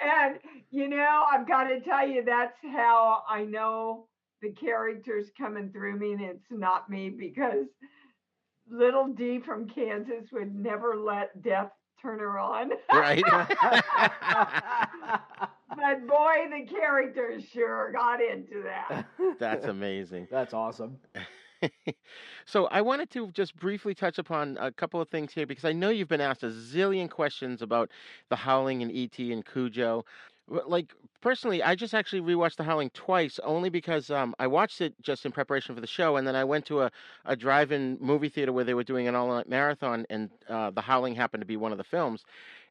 And 0.00 0.38
you 0.70 0.88
know 0.88 1.24
i've 1.32 1.48
got 1.48 1.64
to 1.64 1.80
tell 1.80 2.06
you 2.06 2.24
that's 2.24 2.58
how 2.62 3.22
i 3.28 3.44
know 3.44 4.08
the 4.42 4.50
characters 4.52 5.30
coming 5.38 5.70
through 5.72 5.98
me 5.98 6.12
and 6.12 6.20
it's 6.22 6.50
not 6.50 6.90
me 6.90 7.10
because 7.10 7.66
little 8.70 9.08
Dee 9.08 9.40
from 9.40 9.68
kansas 9.68 10.30
would 10.32 10.54
never 10.54 10.96
let 10.96 11.42
death 11.42 11.70
turn 12.02 12.18
her 12.18 12.38
on 12.38 12.70
Right. 12.92 13.22
but 15.68 16.06
boy 16.06 16.34
the 16.50 16.66
characters 16.68 17.44
sure 17.52 17.92
got 17.92 18.20
into 18.20 18.62
that 18.64 19.06
That's 19.38 19.66
amazing. 19.66 20.28
That's 20.30 20.52
awesome. 20.52 20.98
so 22.44 22.66
I 22.66 22.80
wanted 22.80 23.10
to 23.10 23.30
just 23.32 23.56
briefly 23.56 23.94
touch 23.94 24.18
upon 24.18 24.58
a 24.60 24.72
couple 24.72 25.00
of 25.00 25.08
things 25.08 25.32
here 25.32 25.46
because 25.46 25.64
I 25.64 25.72
know 25.72 25.90
you've 25.90 26.08
been 26.08 26.20
asked 26.20 26.42
a 26.42 26.48
zillion 26.48 27.08
questions 27.08 27.62
about 27.62 27.90
the 28.30 28.36
Howling 28.36 28.82
and 28.82 28.90
ET 28.90 29.18
and 29.18 29.44
Cujo. 29.44 30.04
Like 30.48 30.92
personally, 31.22 31.62
I 31.62 31.74
just 31.74 31.94
actually 31.94 32.20
rewatched 32.20 32.56
The 32.56 32.64
Howling 32.64 32.90
twice, 32.90 33.38
only 33.44 33.70
because 33.70 34.10
um, 34.10 34.34
I 34.38 34.46
watched 34.48 34.82
it 34.82 34.94
just 35.02 35.24
in 35.24 35.32
preparation 35.32 35.74
for 35.74 35.80
the 35.80 35.86
show, 35.86 36.16
and 36.16 36.26
then 36.26 36.36
I 36.36 36.44
went 36.44 36.66
to 36.66 36.82
a, 36.82 36.90
a 37.24 37.36
drive-in 37.36 37.98
movie 38.00 38.28
theater 38.28 38.52
where 38.52 38.64
they 38.64 38.74
were 38.74 38.84
doing 38.84 39.08
an 39.08 39.14
all-night 39.14 39.48
marathon, 39.48 40.06
and 40.10 40.30
uh, 40.48 40.70
The 40.70 40.82
Howling 40.82 41.14
happened 41.14 41.40
to 41.42 41.46
be 41.46 41.56
one 41.56 41.72
of 41.72 41.78
the 41.78 41.84
films, 41.84 42.24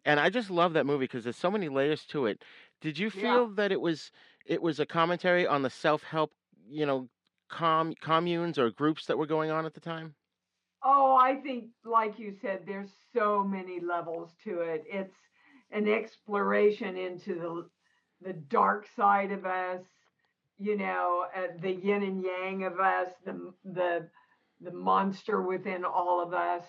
and 0.06 0.20
I 0.20 0.30
just 0.30 0.52
love 0.52 0.74
that 0.74 0.86
movie 0.86 1.06
because 1.06 1.24
there's 1.24 1.38
so 1.38 1.52
many 1.52 1.70
layers 1.70 2.06
to 2.08 2.28
it. 2.28 2.44
Did 2.82 3.00
you 3.00 3.10
Yeah. 3.14 3.40
feel 3.40 3.48
that 3.56 3.72
it 3.72 3.82
was 3.82 4.12
it 4.46 4.62
was 4.62 4.80
a 4.80 4.86
commentary 4.86 5.48
on 5.48 5.62
the 5.64 5.70
self-help, 5.70 6.32
you 6.70 6.86
know, 6.86 7.10
com- 7.50 7.94
communes 8.02 8.58
or 8.60 8.72
groups 8.72 9.06
that 9.08 9.18
were 9.18 9.28
going 9.28 9.52
on 9.52 9.66
at 9.66 9.74
the 9.74 9.82
time? 9.82 10.16
Oh, 10.84 11.16
I 11.16 11.36
think, 11.42 11.70
like 11.86 12.18
you 12.20 12.36
said, 12.42 12.66
there's 12.66 12.92
so 13.14 13.44
many 13.44 13.80
levels 13.80 14.34
to 14.44 14.62
it. 14.62 14.84
It's 14.88 15.16
an 15.72 15.88
exploration 15.88 16.98
into 16.98 17.36
the 17.36 17.70
the 18.22 18.34
dark 18.34 18.88
side 18.96 19.32
of 19.32 19.46
us, 19.46 19.82
you 20.58 20.78
know, 20.78 21.26
uh, 21.36 21.48
the 21.60 21.72
yin 21.72 22.04
and 22.04 22.24
yang 22.24 22.64
of 22.64 22.80
us, 22.80 23.10
the 23.26 23.54
the 23.64 24.08
the 24.62 24.72
monster 24.72 25.42
within 25.42 25.84
all 25.84 26.22
of 26.22 26.34
us. 26.34 26.64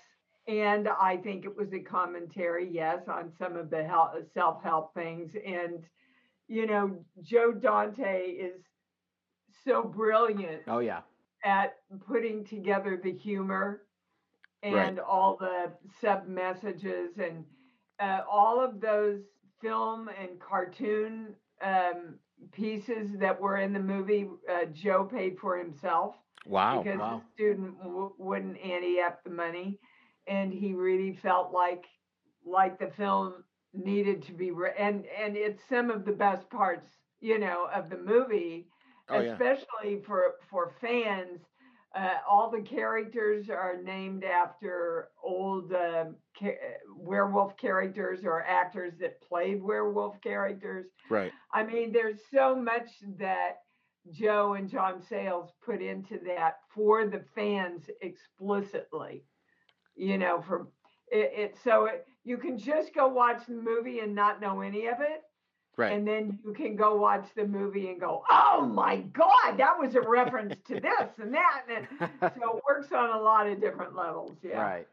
And 0.49 0.89
I 0.89 1.19
think 1.19 1.45
it 1.45 1.57
was 1.57 1.73
a 1.73 1.79
commentary, 1.79 2.69
yes, 2.69 3.03
on 3.07 3.31
some 3.39 3.57
of 3.57 3.71
the 3.71 3.89
self 4.35 4.63
help 4.63 4.93
things. 4.95 5.31
And, 5.47 5.85
you 6.49 6.67
know, 6.67 7.05
Joe 7.23 7.53
Dante 7.53 8.31
is 8.31 8.61
so 9.65 9.85
brilliant. 9.85 10.63
Oh, 10.67 10.81
yeah. 10.81 11.01
At 11.45 11.75
putting 12.07 12.45
together 12.45 13.01
the 13.03 13.13
humor 13.13 13.83
and 14.63 14.97
right. 14.97 14.99
all 14.99 15.37
the 15.37 15.73
sub 16.01 16.27
messages 16.27 17.19
and 17.19 17.45
uh, 18.01 18.21
all 18.29 18.65
of 18.65 18.81
those 18.81 19.21
film 19.61 20.09
and 20.21 20.41
cartoon 20.41 21.35
um, 21.63 22.15
pieces 22.53 23.09
that 23.19 23.41
were 23.41 23.59
in 23.59 23.73
the 23.73 23.81
movie, 23.81 24.29
uh, 24.51 24.67
Joe 24.73 25.05
paid 25.05 25.39
for 25.39 25.57
himself. 25.57 26.15
Wow. 26.47 26.83
Because 26.83 26.99
wow. 26.99 27.23
the 27.23 27.33
student 27.35 27.79
w- 27.79 28.15
wouldn't 28.19 28.59
ante 28.59 29.01
up 29.01 29.23
the 29.25 29.31
money. 29.31 29.79
And 30.27 30.53
he 30.53 30.75
really 30.75 31.19
felt 31.23 31.53
like 31.53 31.85
like 32.45 32.79
the 32.79 32.91
film 32.97 33.45
needed 33.73 34.23
to 34.23 34.33
be 34.33 34.51
re- 34.51 34.75
and 34.79 35.05
and 35.21 35.37
it's 35.37 35.63
some 35.69 35.91
of 35.91 36.05
the 36.05 36.13
best 36.13 36.49
parts 36.51 36.89
you 37.21 37.39
know 37.39 37.69
of 37.75 37.89
the 37.89 37.97
movie 37.97 38.67
oh, 39.09 39.21
especially 39.21 39.65
yeah. 39.85 40.07
for 40.07 40.35
for 40.51 40.73
fans 40.81 41.41
uh, 41.95 42.19
all 42.29 42.51
the 42.51 42.63
characters 42.63 43.51
are 43.51 43.81
named 43.83 44.25
after 44.25 45.09
old 45.23 45.73
uh, 45.73 46.07
ca- 46.39 46.59
werewolf 46.97 47.57
characters 47.57 48.21
or 48.25 48.43
actors 48.43 48.95
that 49.01 49.21
played 49.21 49.63
werewolf 49.63 50.21
characters. 50.23 50.87
Right. 51.11 51.33
I 51.53 51.65
mean, 51.65 51.93
there's 51.93 52.21
so 52.33 52.57
much 52.57 52.89
that 53.19 53.59
Joe 54.11 54.55
and 54.55 54.69
John 54.69 55.03
Sayles 55.03 55.51
put 55.65 55.81
into 55.81 56.19
that 56.27 56.57
for 56.75 57.07
the 57.07 57.25
fans 57.35 57.89
explicitly. 58.01 59.25
You 59.95 60.19
know, 60.19 60.43
for 60.47 60.69
it, 61.11 61.33
it 61.37 61.59
so 61.63 61.85
it, 61.85 62.07
you 62.25 62.39
can 62.39 62.59
just 62.59 62.95
go 62.95 63.09
watch 63.09 63.47
the 63.47 63.55
movie 63.55 64.01
and 64.01 64.15
not 64.15 64.41
know 64.41 64.63
any 64.63 64.87
of 64.87 65.01
it. 65.01 65.23
Right. 65.77 65.93
And 65.93 66.07
then 66.07 66.39
you 66.45 66.53
can 66.53 66.77
go 66.77 66.97
watch 66.97 67.27
the 67.35 67.47
movie 67.47 67.89
and 67.89 67.99
go, 67.99 68.23
oh 68.31 68.67
my 68.67 68.97
God, 68.97 69.57
that 69.57 69.79
was 69.79 69.95
a 69.95 70.03
reference 70.03 70.55
to 70.67 70.75
this 70.75 71.09
and 71.21 71.35
that. 71.35 71.63
And 71.75 71.87
so 72.21 72.57
it 72.57 72.63
works 72.69 72.93
on 72.93 73.11
a 73.11 73.19
lot 73.19 73.47
of 73.47 73.61
different 73.61 73.97
levels. 73.97 74.37
Yeah. 74.43 74.61
Right. 74.61 74.89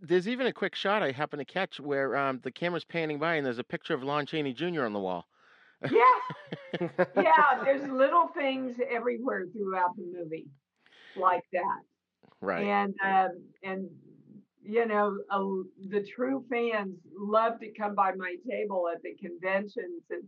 There's 0.00 0.28
even 0.28 0.46
a 0.46 0.52
quick 0.52 0.76
shot 0.76 1.02
I 1.02 1.10
happen 1.10 1.40
to 1.40 1.44
catch 1.44 1.80
where 1.80 2.16
um, 2.16 2.40
the 2.44 2.52
camera's 2.52 2.84
panning 2.84 3.18
by 3.18 3.34
and 3.34 3.44
there's 3.44 3.58
a 3.58 3.64
picture 3.64 3.94
of 3.94 4.04
Lon 4.04 4.26
Chaney 4.26 4.52
Jr. 4.52 4.84
on 4.84 4.92
the 4.92 5.00
wall. 5.00 5.26
Yeah. 5.90 6.00
yeah. 7.16 7.64
There's 7.64 7.90
little 7.90 8.28
things 8.28 8.76
everywhere 8.88 9.46
throughout 9.52 9.96
the 9.96 10.04
movie 10.04 10.46
like 11.16 11.42
that. 11.52 11.80
Right. 12.40 12.64
And, 12.64 12.94
um, 13.04 13.42
and, 13.64 13.90
you 14.66 14.86
know, 14.86 15.18
uh, 15.30 15.88
the 15.88 16.02
true 16.02 16.44
fans 16.50 16.96
love 17.18 17.60
to 17.60 17.72
come 17.72 17.94
by 17.94 18.12
my 18.14 18.36
table 18.48 18.88
at 18.92 19.02
the 19.02 19.14
conventions 19.14 20.02
and 20.10 20.24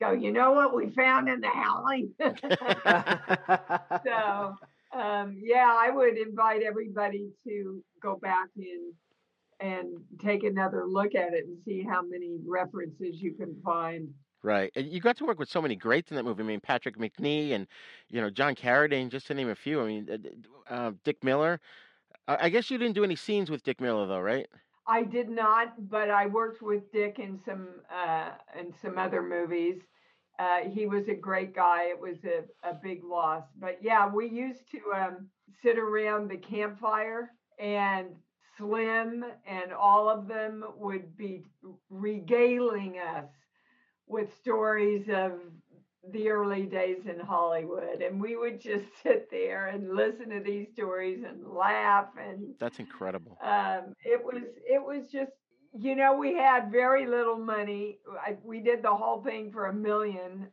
go, 0.00 0.12
you 0.12 0.32
know 0.32 0.52
what 0.52 0.74
we 0.74 0.90
found 0.90 1.28
in 1.28 1.40
the 1.40 1.50
alley? 1.54 2.10
so, 4.04 4.54
um, 4.98 5.36
yeah, 5.40 5.68
I 5.70 5.90
would 5.90 6.16
invite 6.18 6.62
everybody 6.62 7.30
to 7.46 7.82
go 8.02 8.16
back 8.16 8.48
in 8.56 8.92
and 9.60 9.88
take 10.20 10.42
another 10.42 10.84
look 10.86 11.14
at 11.14 11.34
it 11.34 11.46
and 11.46 11.56
see 11.64 11.82
how 11.82 12.02
many 12.02 12.36
references 12.46 13.22
you 13.22 13.32
can 13.34 13.54
find. 13.64 14.08
Right. 14.42 14.72
And 14.74 14.88
you 14.88 15.00
got 15.00 15.16
to 15.18 15.24
work 15.24 15.38
with 15.38 15.48
so 15.48 15.62
many 15.62 15.76
greats 15.76 16.10
in 16.10 16.16
that 16.16 16.24
movie. 16.24 16.42
I 16.42 16.46
mean, 16.46 16.60
Patrick 16.60 16.98
Macnee 16.98 17.52
and, 17.52 17.68
you 18.10 18.20
know, 18.20 18.28
John 18.28 18.56
Carradine, 18.56 19.08
just 19.08 19.28
to 19.28 19.34
name 19.34 19.50
a 19.50 19.54
few. 19.54 19.80
I 19.80 19.86
mean, 19.86 20.08
uh, 20.68 20.92
Dick 21.04 21.22
Miller. 21.22 21.60
I 22.28 22.48
guess 22.48 22.70
you 22.70 22.78
didn't 22.78 22.94
do 22.94 23.04
any 23.04 23.16
scenes 23.16 23.50
with 23.50 23.64
Dick 23.64 23.80
Miller, 23.80 24.06
though, 24.06 24.20
right? 24.20 24.46
I 24.86 25.02
did 25.02 25.28
not, 25.28 25.88
but 25.90 26.10
I 26.10 26.26
worked 26.26 26.62
with 26.62 26.90
Dick 26.92 27.18
in 27.18 27.38
some 27.44 27.68
uh, 27.90 28.30
in 28.58 28.72
some 28.82 28.98
other 28.98 29.22
movies. 29.22 29.80
Uh, 30.38 30.60
he 30.68 30.86
was 30.86 31.08
a 31.08 31.14
great 31.14 31.54
guy. 31.54 31.84
It 31.84 32.00
was 32.00 32.16
a, 32.24 32.68
a 32.68 32.74
big 32.74 33.04
loss, 33.04 33.44
but 33.58 33.78
yeah, 33.82 34.08
we 34.08 34.28
used 34.28 34.70
to 34.72 34.78
um, 34.94 35.28
sit 35.62 35.78
around 35.78 36.30
the 36.30 36.36
campfire, 36.36 37.30
and 37.58 38.08
Slim 38.56 39.24
and 39.46 39.72
all 39.72 40.08
of 40.08 40.28
them 40.28 40.64
would 40.76 41.16
be 41.16 41.44
regaling 41.90 42.98
us 42.98 43.28
with 44.06 44.28
stories 44.40 45.08
of 45.08 45.32
the 46.10 46.28
early 46.28 46.64
days 46.64 47.06
in 47.06 47.20
Hollywood, 47.20 48.02
and 48.02 48.20
we 48.20 48.36
would 48.36 48.60
just 48.60 48.84
sit 49.02 49.30
there 49.30 49.68
and 49.68 49.94
listen 49.94 50.30
to 50.30 50.40
these 50.40 50.68
stories 50.72 51.24
and 51.26 51.46
laugh. 51.46 52.08
And 52.18 52.54
that's 52.58 52.78
incredible. 52.78 53.38
Um, 53.42 53.94
it 54.04 54.22
was 54.22 54.42
it 54.68 54.82
was 54.82 55.08
just 55.10 55.32
you 55.72 55.94
know 55.94 56.16
we 56.16 56.34
had 56.34 56.70
very 56.72 57.06
little 57.06 57.38
money. 57.38 57.98
I, 58.24 58.36
we 58.44 58.60
did 58.60 58.82
the 58.82 58.94
whole 58.94 59.22
thing 59.22 59.52
for 59.52 59.66
a 59.66 59.74
million, 59.74 60.48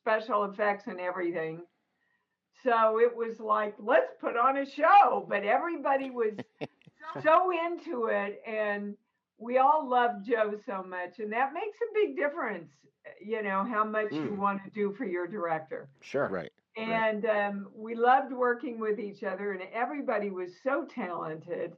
special 0.00 0.44
effects 0.44 0.86
and 0.86 1.00
everything. 1.00 1.62
So 2.62 3.00
it 3.00 3.14
was 3.14 3.40
like 3.40 3.74
let's 3.78 4.12
put 4.20 4.36
on 4.36 4.58
a 4.58 4.66
show, 4.66 5.26
but 5.28 5.44
everybody 5.44 6.10
was 6.10 6.34
so 7.22 7.50
into 7.50 8.06
it 8.06 8.40
and 8.46 8.94
we 9.38 9.58
all 9.58 9.88
loved 9.88 10.24
Joe 10.26 10.54
so 10.64 10.84
much, 10.84 11.18
and 11.18 11.32
that 11.32 11.52
makes 11.52 11.78
a 11.78 11.94
big 11.94 12.16
difference. 12.16 12.70
You 13.24 13.42
know 13.42 13.64
how 13.64 13.84
much 13.84 14.10
mm. 14.10 14.24
you 14.24 14.34
want 14.34 14.62
to 14.64 14.70
do 14.70 14.94
for 14.96 15.04
your 15.04 15.26
director. 15.26 15.88
Sure. 16.00 16.28
Right. 16.28 16.52
And 16.76 17.24
right. 17.24 17.46
Um, 17.46 17.68
we 17.74 17.94
loved 17.94 18.32
working 18.32 18.78
with 18.78 18.98
each 18.98 19.22
other, 19.22 19.52
and 19.52 19.62
everybody 19.72 20.30
was 20.30 20.50
so 20.62 20.86
talented, 20.86 21.72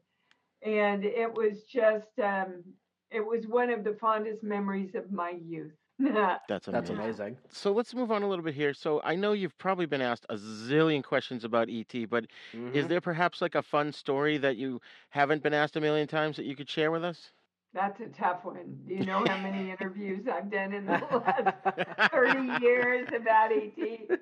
and 0.63 1.05
it 1.05 1.33
was 1.35 1.65
just 1.65 2.19
um, 2.23 2.63
it 3.11 3.25
was 3.25 3.47
one 3.47 3.71
of 3.71 3.85
the 3.85 3.97
fondest 4.01 4.43
memories 4.43 4.95
of 4.95 5.11
my 5.11 5.35
youth. 5.43 5.73
That's 5.99 6.67
amazing. 6.67 6.73
That's 6.73 6.91
amazing. 6.91 7.39
So 7.51 7.73
let's 7.73 7.95
move 7.95 8.11
on 8.11 8.25
a 8.25 8.29
little 8.29 8.45
bit 8.45 8.55
here. 8.55 8.75
So 8.75 9.01
I 9.05 9.15
know 9.15 9.33
you've 9.33 9.57
probably 9.59 9.87
been 9.87 10.01
asked 10.01 10.27
a 10.29 10.35
zillion 10.35 11.05
questions 11.05 11.45
about 11.45 11.69
ET, 11.71 12.11
but 12.11 12.25
mm-hmm. 12.53 12.75
is 12.75 12.89
there 12.89 13.01
perhaps 13.01 13.41
like 13.41 13.55
a 13.55 13.63
fun 13.63 13.93
story 13.93 14.37
that 14.39 14.57
you 14.57 14.81
haven't 15.11 15.43
been 15.43 15.55
asked 15.55 15.77
a 15.77 15.81
million 15.81 16.09
times 16.09 16.37
that 16.37 16.47
you 16.47 16.57
could 16.57 16.69
share 16.69 16.91
with 16.91 17.05
us? 17.05 17.31
That's 17.75 18.01
a 18.01 18.07
tough 18.07 18.45
one. 18.45 18.79
Do 18.87 18.95
you 18.95 19.05
know 19.05 19.25
how 19.27 19.37
many 19.39 19.71
interviews 19.79 20.27
I've 20.33 20.51
done 20.51 20.73
in 20.73 20.87
the 20.87 20.93
last 20.93 22.11
30 22.13 22.61
years 22.65 23.09
about 23.15 23.51
ET? 23.51 24.21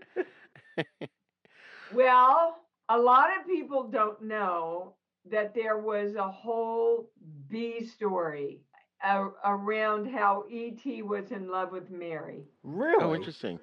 Well, 1.94 2.56
a 2.88 2.98
lot 2.98 3.28
of 3.38 3.46
people 3.46 3.88
don't 3.88 4.22
know 4.22 4.94
that 5.30 5.54
there 5.54 5.76
was 5.76 6.14
a 6.14 6.30
whole 6.30 7.10
B 7.48 7.84
story 7.84 8.62
uh, 9.04 9.26
around 9.44 10.10
how 10.10 10.44
ET 10.50 11.04
was 11.04 11.30
in 11.30 11.50
love 11.50 11.70
with 11.70 11.90
Mary. 11.90 12.44
Really? 12.62 13.04
Oh, 13.04 13.14
interesting. 13.14 13.58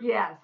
yes. 0.00 0.38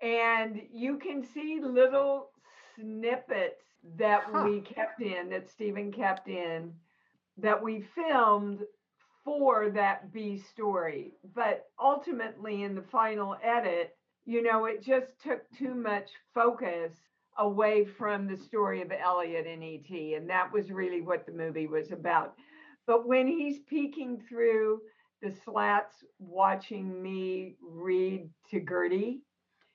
And 0.00 0.62
you 0.72 0.98
can 0.98 1.24
see 1.24 1.60
little 1.60 2.30
snippets 2.76 3.62
that 3.96 4.24
huh. 4.30 4.44
we 4.46 4.60
kept 4.60 5.02
in, 5.02 5.28
that 5.30 5.50
Steven 5.50 5.92
kept 5.92 6.28
in 6.28 6.72
that 7.38 7.62
we 7.62 7.84
filmed 7.94 8.60
for 9.24 9.70
that 9.70 10.12
B 10.12 10.38
story. 10.38 11.14
But 11.34 11.66
ultimately, 11.80 12.62
in 12.62 12.74
the 12.74 12.82
final 12.82 13.36
edit, 13.42 13.96
you 14.26 14.42
know, 14.42 14.66
it 14.66 14.82
just 14.82 15.20
took 15.22 15.42
too 15.56 15.74
much 15.74 16.10
focus 16.34 16.92
away 17.38 17.84
from 17.84 18.26
the 18.26 18.36
story 18.36 18.80
of 18.82 18.92
Elliott 18.92 19.46
and 19.46 19.62
E.T., 19.62 20.14
and 20.14 20.28
that 20.30 20.52
was 20.52 20.70
really 20.70 21.00
what 21.00 21.26
the 21.26 21.32
movie 21.32 21.66
was 21.66 21.90
about. 21.90 22.34
But 22.86 23.08
when 23.08 23.26
he's 23.26 23.58
peeking 23.60 24.22
through 24.28 24.80
the 25.22 25.32
slats, 25.44 26.04
watching 26.18 27.02
me 27.02 27.56
read 27.62 28.28
to 28.50 28.60
Gertie, 28.60 29.22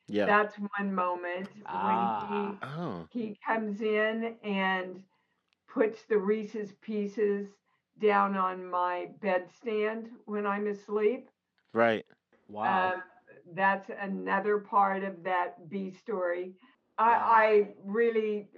yeah. 0.08 0.26
that's 0.26 0.56
one 0.78 0.94
moment 0.94 1.50
ah. 1.66 2.28
when 2.30 2.38
he, 2.38 2.58
oh. 2.64 3.08
he 3.12 3.38
comes 3.46 3.82
in 3.82 4.36
and 4.44 5.02
puts 5.74 6.04
the 6.04 6.18
Reese's 6.18 6.74
pieces 6.82 7.48
down 8.02 8.36
on 8.36 8.70
my 8.70 9.08
bedstand 9.22 10.08
when 10.26 10.46
I'm 10.46 10.68
asleep. 10.68 11.30
Right. 11.74 12.06
Wow. 12.48 12.94
Um, 12.94 13.04
that's 13.54 13.90
another 14.02 14.60
part 14.60 15.04
of 15.04 15.24
that 15.24 15.70
B 15.70 15.92
story. 15.92 16.54
I, 16.98 17.12
I 17.12 17.68
really 17.86 18.50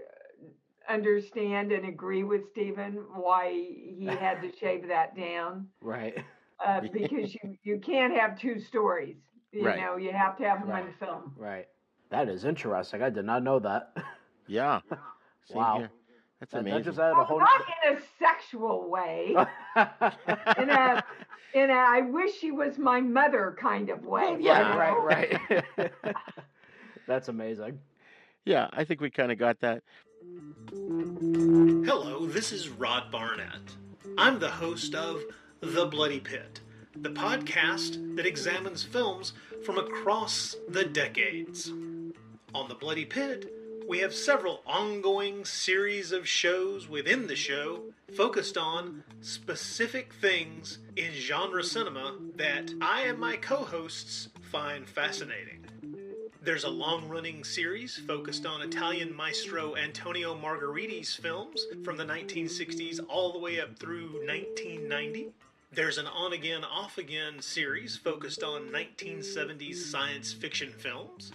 understand 0.90 1.72
and 1.72 1.86
agree 1.86 2.24
with 2.24 2.50
Steven 2.52 3.04
why 3.14 3.52
he 3.52 4.06
had 4.20 4.42
to 4.42 4.52
shave 4.58 4.88
that 4.88 5.16
down. 5.16 5.68
Right. 5.82 6.18
Uh, 6.66 6.82
because 6.82 7.34
you, 7.34 7.58
you 7.64 7.80
can't 7.80 8.14
have 8.14 8.40
two 8.40 8.60
stories. 8.60 9.18
You 9.52 9.66
right. 9.66 9.80
know, 9.80 9.98
you 9.98 10.12
have 10.12 10.38
to 10.38 10.44
have 10.44 10.62
right. 10.62 10.84
one 10.84 10.94
film. 11.00 11.34
Right. 11.36 11.68
That 12.10 12.30
is 12.30 12.46
interesting. 12.46 13.02
I 13.02 13.10
did 13.10 13.26
not 13.26 13.44
know 13.44 13.60
that. 13.60 13.96
Yeah. 14.48 14.82
wow. 15.54 15.78
Here. 15.78 15.92
That's 16.42 16.54
That- 16.54 16.66
that 16.66 16.84
just 16.84 16.98
added 16.98 17.20
a 17.20 17.24
whole. 17.24 17.40
Not 17.40 17.62
in 17.86 17.98
a 17.98 18.02
sexual 18.18 18.90
way. 18.90 19.28
in 19.78 20.70
a 20.72 21.04
in 21.54 21.70
a 21.70 21.74
I 21.74 22.02
wish 22.02 22.34
she 22.40 22.50
was 22.52 22.80
my 22.80 23.00
mother 23.00 23.56
kind 23.60 23.90
of 23.92 24.06
way. 24.08 24.32
you 24.34 24.46
yeah, 24.48 24.72
know? 24.74 25.06
right, 25.06 25.40
right. 25.78 25.94
That's 27.08 27.28
amazing. 27.28 27.80
Yeah, 28.44 28.70
I 28.74 28.86
think 28.86 29.02
we 29.02 29.12
kind 29.12 29.32
of 29.32 29.38
got 29.38 29.60
that. 29.60 29.84
Hello, 30.72 32.26
this 32.26 32.52
is 32.52 32.70
Rod 32.70 33.12
Barnett. 33.12 33.76
I'm 34.18 34.40
the 34.40 34.50
host 34.50 34.96
of 34.96 35.22
The 35.60 35.86
Bloody 35.86 36.20
Pit, 36.20 36.60
the 36.96 37.10
podcast 37.12 38.16
that 38.16 38.26
examines 38.26 38.82
films 38.84 39.34
from 39.64 39.78
across 39.78 40.56
the 40.68 40.86
decades. 40.86 41.70
On 42.54 42.68
The 42.68 42.76
Bloody 42.76 43.06
Pit, 43.06 43.52
we 43.92 44.00
have 44.00 44.16
several 44.16 44.62
ongoing 44.66 45.44
series 45.44 46.14
of 46.14 46.26
shows 46.26 46.88
within 46.88 47.28
the 47.28 47.36
show 47.36 47.82
focused 48.16 48.58
on 48.58 49.04
specific 49.20 50.14
things 50.14 50.78
in 50.96 51.12
genre 51.12 51.62
cinema 51.62 52.16
that 52.38 52.74
I 52.80 53.02
and 53.02 53.20
my 53.20 53.36
co 53.36 53.58
hosts 53.58 54.30
find 54.44 54.88
fascinating. 54.88 55.66
There's 56.42 56.64
a 56.64 56.70
long 56.70 57.10
running 57.10 57.44
series 57.44 57.98
focused 58.08 58.46
on 58.46 58.62
Italian 58.62 59.14
maestro 59.14 59.76
Antonio 59.76 60.34
Margheriti's 60.36 61.14
films 61.14 61.66
from 61.84 61.98
the 61.98 62.06
1960s 62.06 63.02
all 63.10 63.34
the 63.34 63.40
way 63.40 63.60
up 63.60 63.78
through 63.78 64.26
1990. 64.26 65.32
There's 65.74 65.98
an 65.98 66.08
on 66.08 66.32
again, 66.32 66.64
off 66.64 66.98
again 66.98 67.42
series 67.42 67.98
focused 67.98 68.42
on 68.42 68.70
1970s 68.70 69.76
science 69.76 70.32
fiction 70.32 70.72
films. 70.72 71.34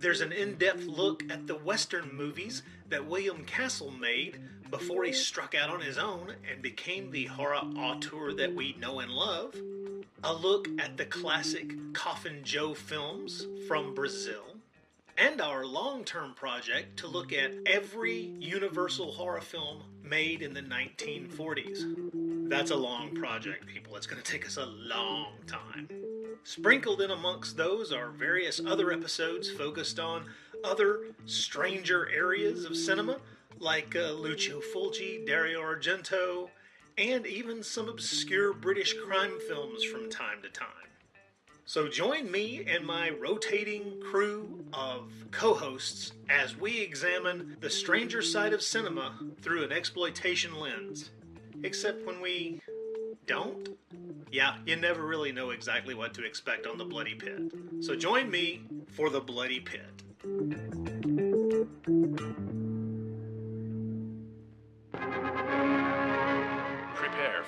There's 0.00 0.22
an 0.22 0.32
in 0.32 0.54
depth 0.54 0.86
look 0.86 1.24
at 1.30 1.46
the 1.46 1.56
Western 1.56 2.16
movies 2.16 2.62
that 2.88 3.04
William 3.04 3.44
Castle 3.44 3.90
made 3.90 4.40
before 4.70 5.04
he 5.04 5.12
struck 5.12 5.54
out 5.54 5.68
on 5.68 5.82
his 5.82 5.98
own 5.98 6.36
and 6.50 6.62
became 6.62 7.10
the 7.10 7.26
horror 7.26 7.56
auteur 7.56 8.32
that 8.32 8.54
we 8.54 8.74
know 8.80 9.00
and 9.00 9.12
love. 9.12 9.54
A 10.24 10.32
look 10.32 10.68
at 10.78 10.96
the 10.96 11.04
classic 11.04 11.74
Coffin 11.92 12.42
Joe 12.42 12.72
films 12.72 13.46
from 13.68 13.92
Brazil. 13.94 14.49
And 15.20 15.42
our 15.42 15.66
long 15.66 16.04
term 16.04 16.32
project 16.32 16.98
to 17.00 17.06
look 17.06 17.30
at 17.30 17.52
every 17.66 18.34
Universal 18.40 19.12
horror 19.12 19.42
film 19.42 19.82
made 20.02 20.40
in 20.40 20.54
the 20.54 20.62
1940s. 20.62 22.48
That's 22.48 22.70
a 22.70 22.76
long 22.76 23.14
project, 23.14 23.66
people. 23.66 23.96
It's 23.96 24.06
going 24.06 24.22
to 24.22 24.32
take 24.32 24.46
us 24.46 24.56
a 24.56 24.64
long 24.64 25.34
time. 25.46 25.90
Sprinkled 26.44 27.02
in 27.02 27.10
amongst 27.10 27.58
those 27.58 27.92
are 27.92 28.08
various 28.08 28.62
other 28.66 28.92
episodes 28.92 29.50
focused 29.50 30.00
on 30.00 30.24
other 30.64 31.00
stranger 31.26 32.08
areas 32.08 32.64
of 32.64 32.74
cinema, 32.74 33.18
like 33.58 33.94
uh, 33.94 34.12
Lucio 34.12 34.62
Fulci, 34.74 35.26
Dario 35.26 35.60
Argento, 35.60 36.48
and 36.96 37.26
even 37.26 37.62
some 37.62 37.90
obscure 37.90 38.54
British 38.54 38.94
crime 38.94 39.38
films 39.46 39.84
from 39.84 40.08
time 40.08 40.40
to 40.42 40.48
time. 40.48 40.89
So 41.70 41.86
join 41.86 42.28
me 42.32 42.64
and 42.66 42.84
my 42.84 43.10
rotating 43.10 44.00
crew 44.02 44.64
of 44.72 45.12
co 45.30 45.54
hosts 45.54 46.10
as 46.28 46.56
we 46.56 46.80
examine 46.80 47.56
the 47.60 47.70
stranger 47.70 48.22
side 48.22 48.52
of 48.52 48.60
cinema 48.60 49.16
through 49.40 49.62
an 49.62 49.70
exploitation 49.70 50.58
lens. 50.58 51.12
Except 51.62 52.04
when 52.04 52.20
we 52.20 52.60
don't? 53.28 53.68
Yeah, 54.32 54.56
you 54.66 54.74
never 54.74 55.06
really 55.06 55.30
know 55.30 55.50
exactly 55.50 55.94
what 55.94 56.12
to 56.14 56.26
expect 56.26 56.66
on 56.66 56.76
the 56.76 56.84
Bloody 56.84 57.14
Pit. 57.14 57.52
So 57.78 57.94
join 57.94 58.28
me 58.28 58.62
for 58.88 59.08
the 59.08 59.20
Bloody 59.20 59.60
Pit. 59.60 60.02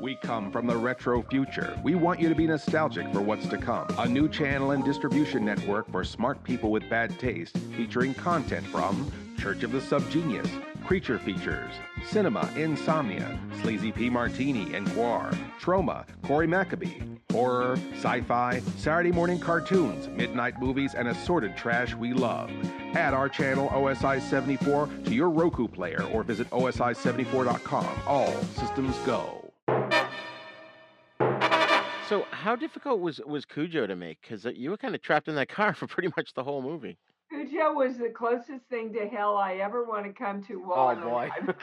We 0.00 0.16
come 0.16 0.50
from 0.50 0.66
the 0.66 0.76
retro 0.76 1.22
future. 1.22 1.78
We 1.84 1.94
want 1.94 2.20
you 2.20 2.30
to 2.30 2.34
be 2.34 2.46
nostalgic 2.46 3.12
for 3.12 3.20
what's 3.20 3.46
to 3.48 3.58
come. 3.58 3.86
A 3.98 4.08
new 4.08 4.30
channel 4.30 4.70
and 4.70 4.82
distribution 4.82 5.44
network 5.44 5.90
for 5.90 6.04
smart 6.04 6.42
people 6.42 6.70
with 6.70 6.88
bad 6.88 7.18
taste, 7.18 7.58
featuring 7.76 8.14
content 8.14 8.66
from 8.68 9.12
Church 9.38 9.62
of 9.62 9.72
the 9.72 9.78
Subgenius, 9.78 10.48
Creature 10.86 11.18
Features, 11.18 11.72
Cinema, 12.06 12.50
Insomnia, 12.56 13.38
Sleazy 13.60 13.92
P. 13.92 14.08
Martini 14.08 14.74
and 14.74 14.86
GWAR, 14.88 15.36
Trauma, 15.58 16.06
Cory 16.22 16.46
McAbee, 16.46 17.18
Horror, 17.30 17.78
Sci 17.94 18.22
Fi, 18.22 18.60
Saturday 18.78 19.12
morning 19.12 19.38
cartoons, 19.38 20.08
midnight 20.08 20.58
movies, 20.58 20.94
and 20.94 21.08
assorted 21.08 21.56
trash 21.58 21.94
we 21.94 22.14
love. 22.14 22.50
Add 22.94 23.12
our 23.12 23.28
channel 23.28 23.68
OSI 23.68 24.20
74 24.22 24.88
to 25.04 25.14
your 25.14 25.28
Roku 25.28 25.68
player 25.68 26.02
or 26.12 26.22
visit 26.22 26.48
OSI74.com. 26.50 27.86
All 28.06 28.32
systems 28.56 28.96
go. 29.04 29.39
So, 32.10 32.26
how 32.32 32.56
difficult 32.56 32.98
was 32.98 33.20
was 33.24 33.44
Cujo 33.44 33.86
to 33.86 33.94
make? 33.94 34.20
Because 34.20 34.44
you 34.56 34.70
were 34.70 34.76
kind 34.76 34.96
of 34.96 35.00
trapped 35.00 35.28
in 35.28 35.36
that 35.36 35.48
car 35.48 35.72
for 35.76 35.86
pretty 35.86 36.12
much 36.16 36.34
the 36.34 36.42
whole 36.42 36.60
movie. 36.60 36.98
Cujo 37.30 37.72
was 37.72 37.98
the 37.98 38.08
closest 38.08 38.64
thing 38.68 38.92
to 38.94 39.06
hell 39.06 39.36
I 39.36 39.54
ever 39.58 39.84
want 39.84 40.06
to 40.06 40.12
come 40.12 40.42
to 40.48 40.72
Oh 40.74 40.96
boy. 40.96 41.30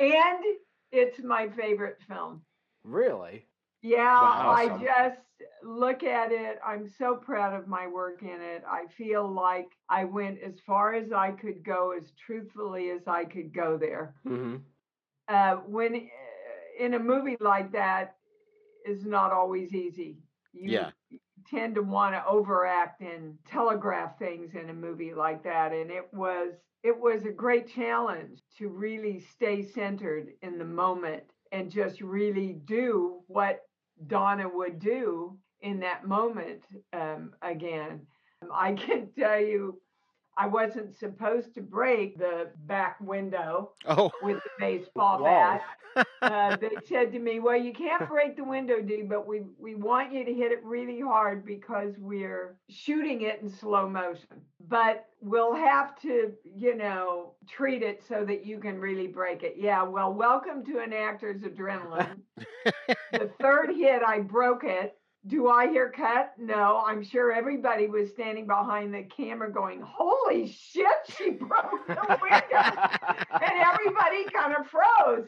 and 0.00 0.44
it's 0.92 1.22
my 1.22 1.48
favorite 1.50 1.98
film. 2.08 2.40
really? 2.84 3.46
Yeah, 3.82 3.98
Wow. 3.98 4.54
I 4.56 4.82
just 4.82 5.20
look 5.62 6.02
at 6.02 6.32
it. 6.32 6.58
I'm 6.66 6.88
so 6.88 7.16
proud 7.16 7.52
of 7.52 7.68
my 7.68 7.86
work 7.86 8.22
in 8.22 8.40
it. 8.40 8.64
I 8.66 8.86
feel 8.96 9.30
like 9.30 9.68
I 9.90 10.04
went 10.04 10.38
as 10.40 10.54
far 10.66 10.94
as 10.94 11.12
I 11.12 11.32
could 11.32 11.62
go, 11.62 11.92
as 11.94 12.12
truthfully 12.12 12.88
as 12.92 13.06
I 13.06 13.26
could 13.26 13.52
go 13.52 13.76
there. 13.76 14.14
Mm-hmm. 14.26 14.56
Uh, 15.28 15.56
when 15.66 15.96
uh, 15.96 16.82
in 16.82 16.94
a 16.94 16.98
movie 16.98 17.36
like 17.40 17.70
that 17.72 18.16
is 18.84 19.04
not 19.04 19.32
always 19.32 19.74
easy. 19.74 20.18
You 20.52 20.70
Yeah. 20.72 20.90
tend 21.46 21.74
to 21.76 21.82
want 21.82 22.14
to 22.14 22.26
overact 22.26 23.00
and 23.00 23.38
telegraph 23.46 24.18
things 24.18 24.54
in 24.54 24.70
a 24.70 24.74
movie 24.74 25.14
like 25.14 25.42
that, 25.44 25.72
and 25.72 25.90
it 25.90 26.12
was 26.12 26.54
it 26.82 26.98
was 26.98 27.24
a 27.24 27.32
great 27.32 27.68
challenge 27.68 28.42
to 28.58 28.68
really 28.68 29.18
stay 29.20 29.62
centered 29.62 30.28
in 30.42 30.58
the 30.58 30.64
moment 30.64 31.24
and 31.52 31.70
just 31.70 32.00
really 32.00 32.52
do 32.64 33.22
what 33.26 33.60
Donna 34.06 34.48
would 34.48 34.78
do 34.78 35.38
in 35.60 35.80
that 35.80 36.06
moment 36.06 36.62
um, 36.92 37.32
again. 37.42 38.06
I 38.52 38.72
can 38.74 39.08
tell 39.18 39.40
you, 39.40 39.80
I 40.36 40.46
wasn't 40.46 40.96
supposed 40.96 41.54
to 41.54 41.60
break 41.62 42.18
the 42.18 42.50
back 42.66 42.96
window 43.00 43.72
Oh. 43.86 44.10
with 44.22 44.42
the 44.42 44.50
baseball 44.58 45.18
Whoa. 45.18 45.24
bat. 45.24 45.62
Uh, 46.22 46.56
they 46.56 46.70
said 46.86 47.12
to 47.12 47.20
me, 47.20 47.38
"Well, 47.38 47.54
you 47.54 47.72
can't 47.72 48.08
break 48.08 48.34
the 48.36 48.42
window, 48.42 48.80
Dee, 48.80 49.02
but 49.02 49.28
we 49.28 49.42
we 49.58 49.76
want 49.76 50.12
you 50.12 50.24
to 50.24 50.34
hit 50.34 50.50
it 50.50 50.64
really 50.64 50.98
hard 51.00 51.44
because 51.46 51.94
we're 51.98 52.56
shooting 52.68 53.20
it 53.20 53.40
in 53.42 53.48
slow 53.48 53.88
motion. 53.88 54.26
But 54.66 55.06
we'll 55.20 55.54
have 55.54 55.94
to, 56.00 56.32
you 56.44 56.74
know, 56.74 57.34
treat 57.46 57.82
it 57.84 58.02
so 58.08 58.24
that 58.24 58.44
you 58.44 58.58
can 58.58 58.80
really 58.80 59.06
break 59.06 59.44
it." 59.44 59.54
Yeah. 59.56 59.84
Well, 59.84 60.12
welcome 60.12 60.64
to 60.64 60.80
an 60.80 60.92
actor's 60.92 61.42
adrenaline. 61.42 62.22
the 63.12 63.30
third 63.40 63.70
hit, 63.76 64.02
I 64.02 64.18
broke 64.18 64.64
it. 64.64 64.96
Do 65.26 65.48
I 65.48 65.68
hear 65.68 65.90
cut? 65.90 66.32
No, 66.38 66.82
I'm 66.86 67.02
sure 67.02 67.32
everybody 67.32 67.86
was 67.86 68.10
standing 68.10 68.46
behind 68.46 68.92
the 68.92 69.04
camera 69.04 69.50
going, 69.50 69.82
Holy 69.82 70.48
shit, 70.48 70.86
she 71.16 71.30
broke 71.40 71.86
the 71.86 72.18
window. 72.20 72.78
and 73.32 73.52
everybody 73.62 74.24
kind 74.24 74.54
of 74.58 74.66
froze. 74.66 75.26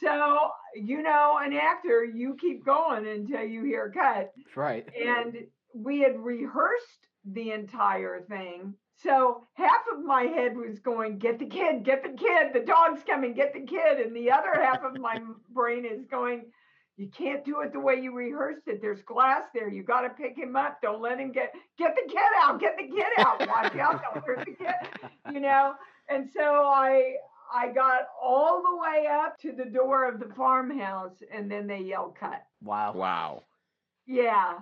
So, 0.00 0.50
you 0.74 1.02
know, 1.02 1.38
an 1.42 1.52
actor, 1.52 2.04
you 2.04 2.36
keep 2.40 2.64
going 2.64 3.06
until 3.06 3.42
you 3.44 3.64
hear 3.64 3.92
cut. 3.94 4.32
Right. 4.56 4.86
And 4.94 5.36
we 5.74 6.00
had 6.00 6.18
rehearsed 6.18 7.08
the 7.24 7.52
entire 7.52 8.22
thing. 8.22 8.74
So 8.96 9.46
half 9.54 9.82
of 9.92 10.04
my 10.04 10.22
head 10.22 10.56
was 10.56 10.78
going, 10.78 11.18
get 11.18 11.38
the 11.38 11.46
kid, 11.46 11.84
get 11.84 12.02
the 12.02 12.16
kid, 12.16 12.52
the 12.52 12.60
dog's 12.60 13.02
coming, 13.04 13.34
get 13.34 13.52
the 13.52 13.66
kid. 13.66 14.00
And 14.04 14.16
the 14.16 14.30
other 14.30 14.54
half 14.54 14.82
of 14.84 14.98
my 14.98 15.20
brain 15.52 15.84
is 15.84 16.06
going, 16.10 16.46
you 16.96 17.08
can't 17.08 17.44
do 17.44 17.60
it 17.60 17.72
the 17.72 17.80
way 17.80 17.96
you 17.96 18.14
rehearsed 18.14 18.66
it. 18.66 18.80
There's 18.80 19.02
glass 19.02 19.44
there. 19.54 19.68
You 19.68 19.82
got 19.82 20.02
to 20.02 20.10
pick 20.10 20.36
him 20.36 20.56
up. 20.56 20.78
Don't 20.82 21.02
let 21.02 21.18
him 21.18 21.32
get 21.32 21.52
get 21.78 21.94
the 21.96 22.08
kid 22.08 22.20
out. 22.42 22.60
Get 22.60 22.76
the 22.78 22.88
kid 22.88 23.06
out. 23.18 23.40
Watch 23.40 23.74
out. 23.76 24.00
Don't 24.02 24.24
hurt 24.24 24.44
the 24.46 24.52
kid. 24.54 24.74
You 25.32 25.40
know. 25.40 25.74
And 26.08 26.28
so 26.30 26.42
I 26.42 27.14
I 27.52 27.72
got 27.72 28.02
all 28.22 28.62
the 28.62 28.76
way 28.76 29.06
up 29.06 29.38
to 29.40 29.52
the 29.52 29.64
door 29.70 30.08
of 30.08 30.20
the 30.20 30.32
farmhouse, 30.34 31.22
and 31.32 31.50
then 31.50 31.66
they 31.66 31.80
yelled 31.80 32.16
cut. 32.18 32.42
Wow. 32.62 32.92
Wow. 32.94 33.42
Yeah. 34.06 34.58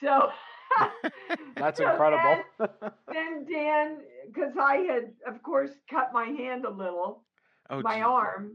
So 0.00 0.30
That's 1.56 1.78
so 1.78 1.90
incredible. 1.90 2.44
Then, 2.58 2.68
then 3.12 3.44
Dan, 3.50 3.98
because 4.26 4.52
I 4.60 4.76
had, 4.78 5.12
of 5.26 5.42
course, 5.42 5.70
cut 5.90 6.12
my 6.12 6.26
hand 6.26 6.64
a 6.64 6.70
little, 6.70 7.24
Oh, 7.68 7.80
my 7.82 7.96
gee. 7.96 8.02
arm, 8.02 8.52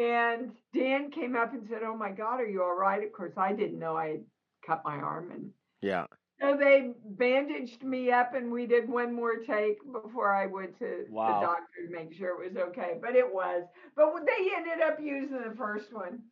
and 0.00 0.52
Dan 0.72 1.10
came 1.10 1.36
up 1.36 1.52
and 1.52 1.66
said, 1.68 1.82
"Oh 1.82 1.96
my 1.96 2.10
God, 2.10 2.40
are 2.40 2.48
you 2.48 2.62
all 2.62 2.74
right?" 2.76 3.02
Of 3.04 3.12
course, 3.12 3.34
I 3.36 3.52
didn't 3.52 3.78
know 3.78 3.96
I 3.96 4.08
had 4.08 4.24
cut 4.66 4.82
my 4.84 4.96
arm, 4.96 5.30
and 5.30 5.52
Yeah. 5.82 6.06
so 6.40 6.56
they 6.56 6.94
bandaged 7.04 7.82
me 7.84 8.10
up, 8.10 8.34
and 8.34 8.50
we 8.50 8.66
did 8.66 8.88
one 8.88 9.12
more 9.14 9.36
take 9.36 9.78
before 9.92 10.32
I 10.34 10.46
went 10.46 10.78
to 10.78 11.06
Wow. 11.10 11.40
the 11.40 11.46
doctor 11.46 11.86
to 11.86 11.92
make 11.92 12.14
sure 12.14 12.42
it 12.42 12.54
was 12.54 12.62
okay. 12.68 12.98
But 13.00 13.14
it 13.16 13.32
was. 13.32 13.64
But 13.96 14.12
they 14.26 14.50
ended 14.56 14.80
up 14.80 14.98
using 15.00 15.42
the 15.42 15.54
first 15.56 15.92
one 15.92 16.22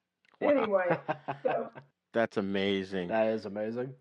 anyway. 0.40 0.98
So 1.42 1.70
That's 2.14 2.38
amazing. 2.38 3.08
That 3.08 3.28
is 3.28 3.44
amazing. 3.44 3.94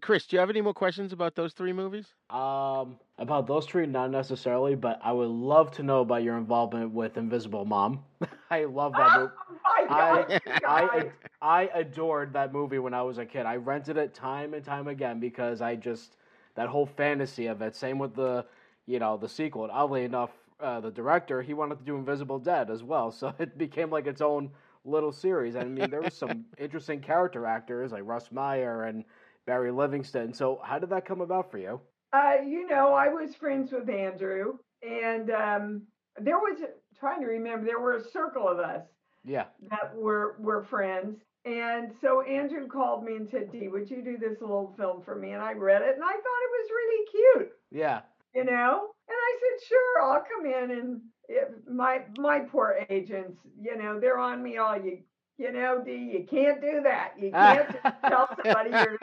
Chris, 0.00 0.26
do 0.26 0.36
you 0.36 0.40
have 0.40 0.50
any 0.50 0.60
more 0.60 0.74
questions 0.74 1.12
about 1.12 1.34
those 1.34 1.52
three 1.52 1.72
movies? 1.72 2.06
Um, 2.30 2.96
about 3.18 3.46
those 3.46 3.66
three, 3.66 3.86
not 3.86 4.10
necessarily, 4.10 4.74
but 4.74 5.00
I 5.02 5.12
would 5.12 5.28
love 5.28 5.70
to 5.72 5.82
know 5.82 6.00
about 6.00 6.22
your 6.22 6.36
involvement 6.36 6.92
with 6.92 7.16
Invisible 7.16 7.64
Mom. 7.64 8.02
I 8.50 8.64
love 8.64 8.92
that 8.92 9.20
movie. 9.20 9.32
I, 9.90 10.40
I. 10.66 11.10
I 11.42 11.68
adored 11.74 12.32
that 12.34 12.52
movie 12.52 12.78
when 12.78 12.94
I 12.94 13.02
was 13.02 13.18
a 13.18 13.26
kid. 13.26 13.46
I 13.46 13.56
rented 13.56 13.96
it 13.96 14.14
time 14.14 14.54
and 14.54 14.64
time 14.64 14.86
again 14.86 15.18
because 15.18 15.60
I 15.60 15.74
just 15.74 16.16
that 16.54 16.68
whole 16.68 16.86
fantasy 16.86 17.46
of 17.46 17.62
it. 17.62 17.74
Same 17.74 17.98
with 17.98 18.14
the, 18.14 18.46
you 18.86 19.00
know, 19.00 19.16
the 19.16 19.28
sequel. 19.28 19.64
And 19.64 19.72
oddly 19.72 20.04
enough, 20.04 20.30
uh, 20.60 20.78
the 20.78 20.90
director 20.92 21.42
he 21.42 21.52
wanted 21.52 21.78
to 21.78 21.84
do 21.84 21.96
Invisible 21.96 22.38
Dad 22.38 22.70
as 22.70 22.84
well, 22.84 23.10
so 23.10 23.34
it 23.40 23.58
became 23.58 23.90
like 23.90 24.06
its 24.06 24.20
own 24.20 24.50
little 24.84 25.12
series. 25.12 25.56
I 25.56 25.64
mean, 25.64 25.90
there 25.90 26.02
was 26.02 26.14
some 26.14 26.44
interesting 26.58 27.00
character 27.00 27.44
actors 27.44 27.90
like 27.90 28.02
Russ 28.04 28.30
Meyer 28.30 28.84
and 28.84 29.04
Barry 29.46 29.70
Livingston. 29.72 30.32
So 30.32 30.60
how 30.64 30.78
did 30.78 30.90
that 30.90 31.04
come 31.06 31.20
about 31.20 31.50
for 31.50 31.58
you? 31.58 31.80
Uh, 32.12 32.36
you 32.46 32.66
know, 32.66 32.92
I 32.94 33.08
was 33.08 33.34
friends 33.34 33.72
with 33.72 33.88
Andrew, 33.88 34.58
and 34.82 35.30
um, 35.30 35.82
there 36.20 36.38
was 36.38 36.58
trying 36.98 37.20
to 37.20 37.26
remember 37.26 37.64
there 37.66 37.80
were 37.80 37.96
a 37.96 38.04
circle 38.10 38.48
of 38.48 38.58
us 38.58 38.82
Yeah. 39.24 39.46
that 39.70 39.94
were 39.94 40.36
were 40.38 40.64
friends. 40.64 41.18
And 41.44 41.92
so 42.00 42.20
Andrew 42.22 42.68
called 42.68 43.02
me 43.04 43.16
and 43.16 43.28
said, 43.28 43.50
"Dee, 43.50 43.68
would 43.68 43.90
you 43.90 44.02
do 44.02 44.16
this 44.16 44.40
little 44.40 44.74
film 44.76 45.02
for 45.02 45.16
me?" 45.16 45.32
And 45.32 45.42
I 45.42 45.52
read 45.54 45.82
it, 45.82 45.94
and 45.94 46.04
I 46.04 46.12
thought 46.12 46.18
it 46.18 46.52
was 46.52 46.70
really 46.70 47.06
cute, 47.10 47.52
Yeah. 47.72 48.02
you 48.34 48.44
know. 48.44 48.90
And 49.08 49.16
I 49.16 49.38
said, 49.40 49.66
"Sure, 49.68 50.02
I'll 50.02 50.22
come 50.22 50.46
in." 50.46 50.70
And 50.70 51.00
it, 51.28 51.50
my 51.68 52.02
my 52.18 52.40
poor 52.40 52.86
agents, 52.90 53.40
you 53.60 53.76
know, 53.76 53.98
they're 53.98 54.18
on 54.18 54.42
me 54.42 54.58
all 54.58 54.76
you. 54.76 54.98
You 55.38 55.50
know, 55.50 55.82
Dee, 55.84 55.96
you 56.12 56.26
can't 56.30 56.60
do 56.60 56.82
that. 56.84 57.14
You 57.18 57.32
can't 57.32 57.68
tell 58.06 58.28
somebody 58.36 58.70
you're 58.70 58.98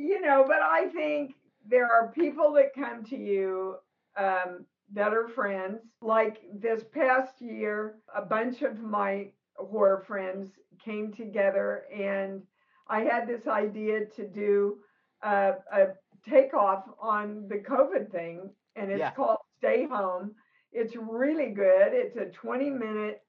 you 0.00 0.20
know, 0.20 0.44
but 0.46 0.62
I 0.62 0.88
think 0.88 1.34
there 1.68 1.90
are 1.90 2.10
people 2.12 2.52
that 2.54 2.74
come 2.74 3.04
to 3.04 3.16
you 3.16 3.76
um, 4.16 4.64
that 4.92 5.12
are 5.12 5.28
friends. 5.28 5.80
Like 6.00 6.38
this 6.54 6.82
past 6.92 7.40
year, 7.40 7.96
a 8.14 8.22
bunch 8.22 8.62
of 8.62 8.80
my 8.80 9.30
horror 9.56 10.02
friends 10.06 10.50
came 10.82 11.12
together, 11.12 11.84
and 11.94 12.42
I 12.88 13.00
had 13.00 13.28
this 13.28 13.46
idea 13.46 14.06
to 14.16 14.26
do 14.26 14.78
a, 15.22 15.52
a 15.72 15.86
takeoff 16.28 16.84
on 17.00 17.46
the 17.48 17.58
COVID 17.58 18.10
thing, 18.10 18.50
and 18.76 18.90
it's 18.90 18.98
Yeah. 19.00 19.12
called 19.12 19.38
Stay 19.58 19.86
Home. 19.86 20.34
It's 20.72 20.96
really 20.96 21.50
good. 21.50 21.92
It's 21.92 22.16
a 22.16 22.26
20 22.26 22.70
minute 22.70 23.22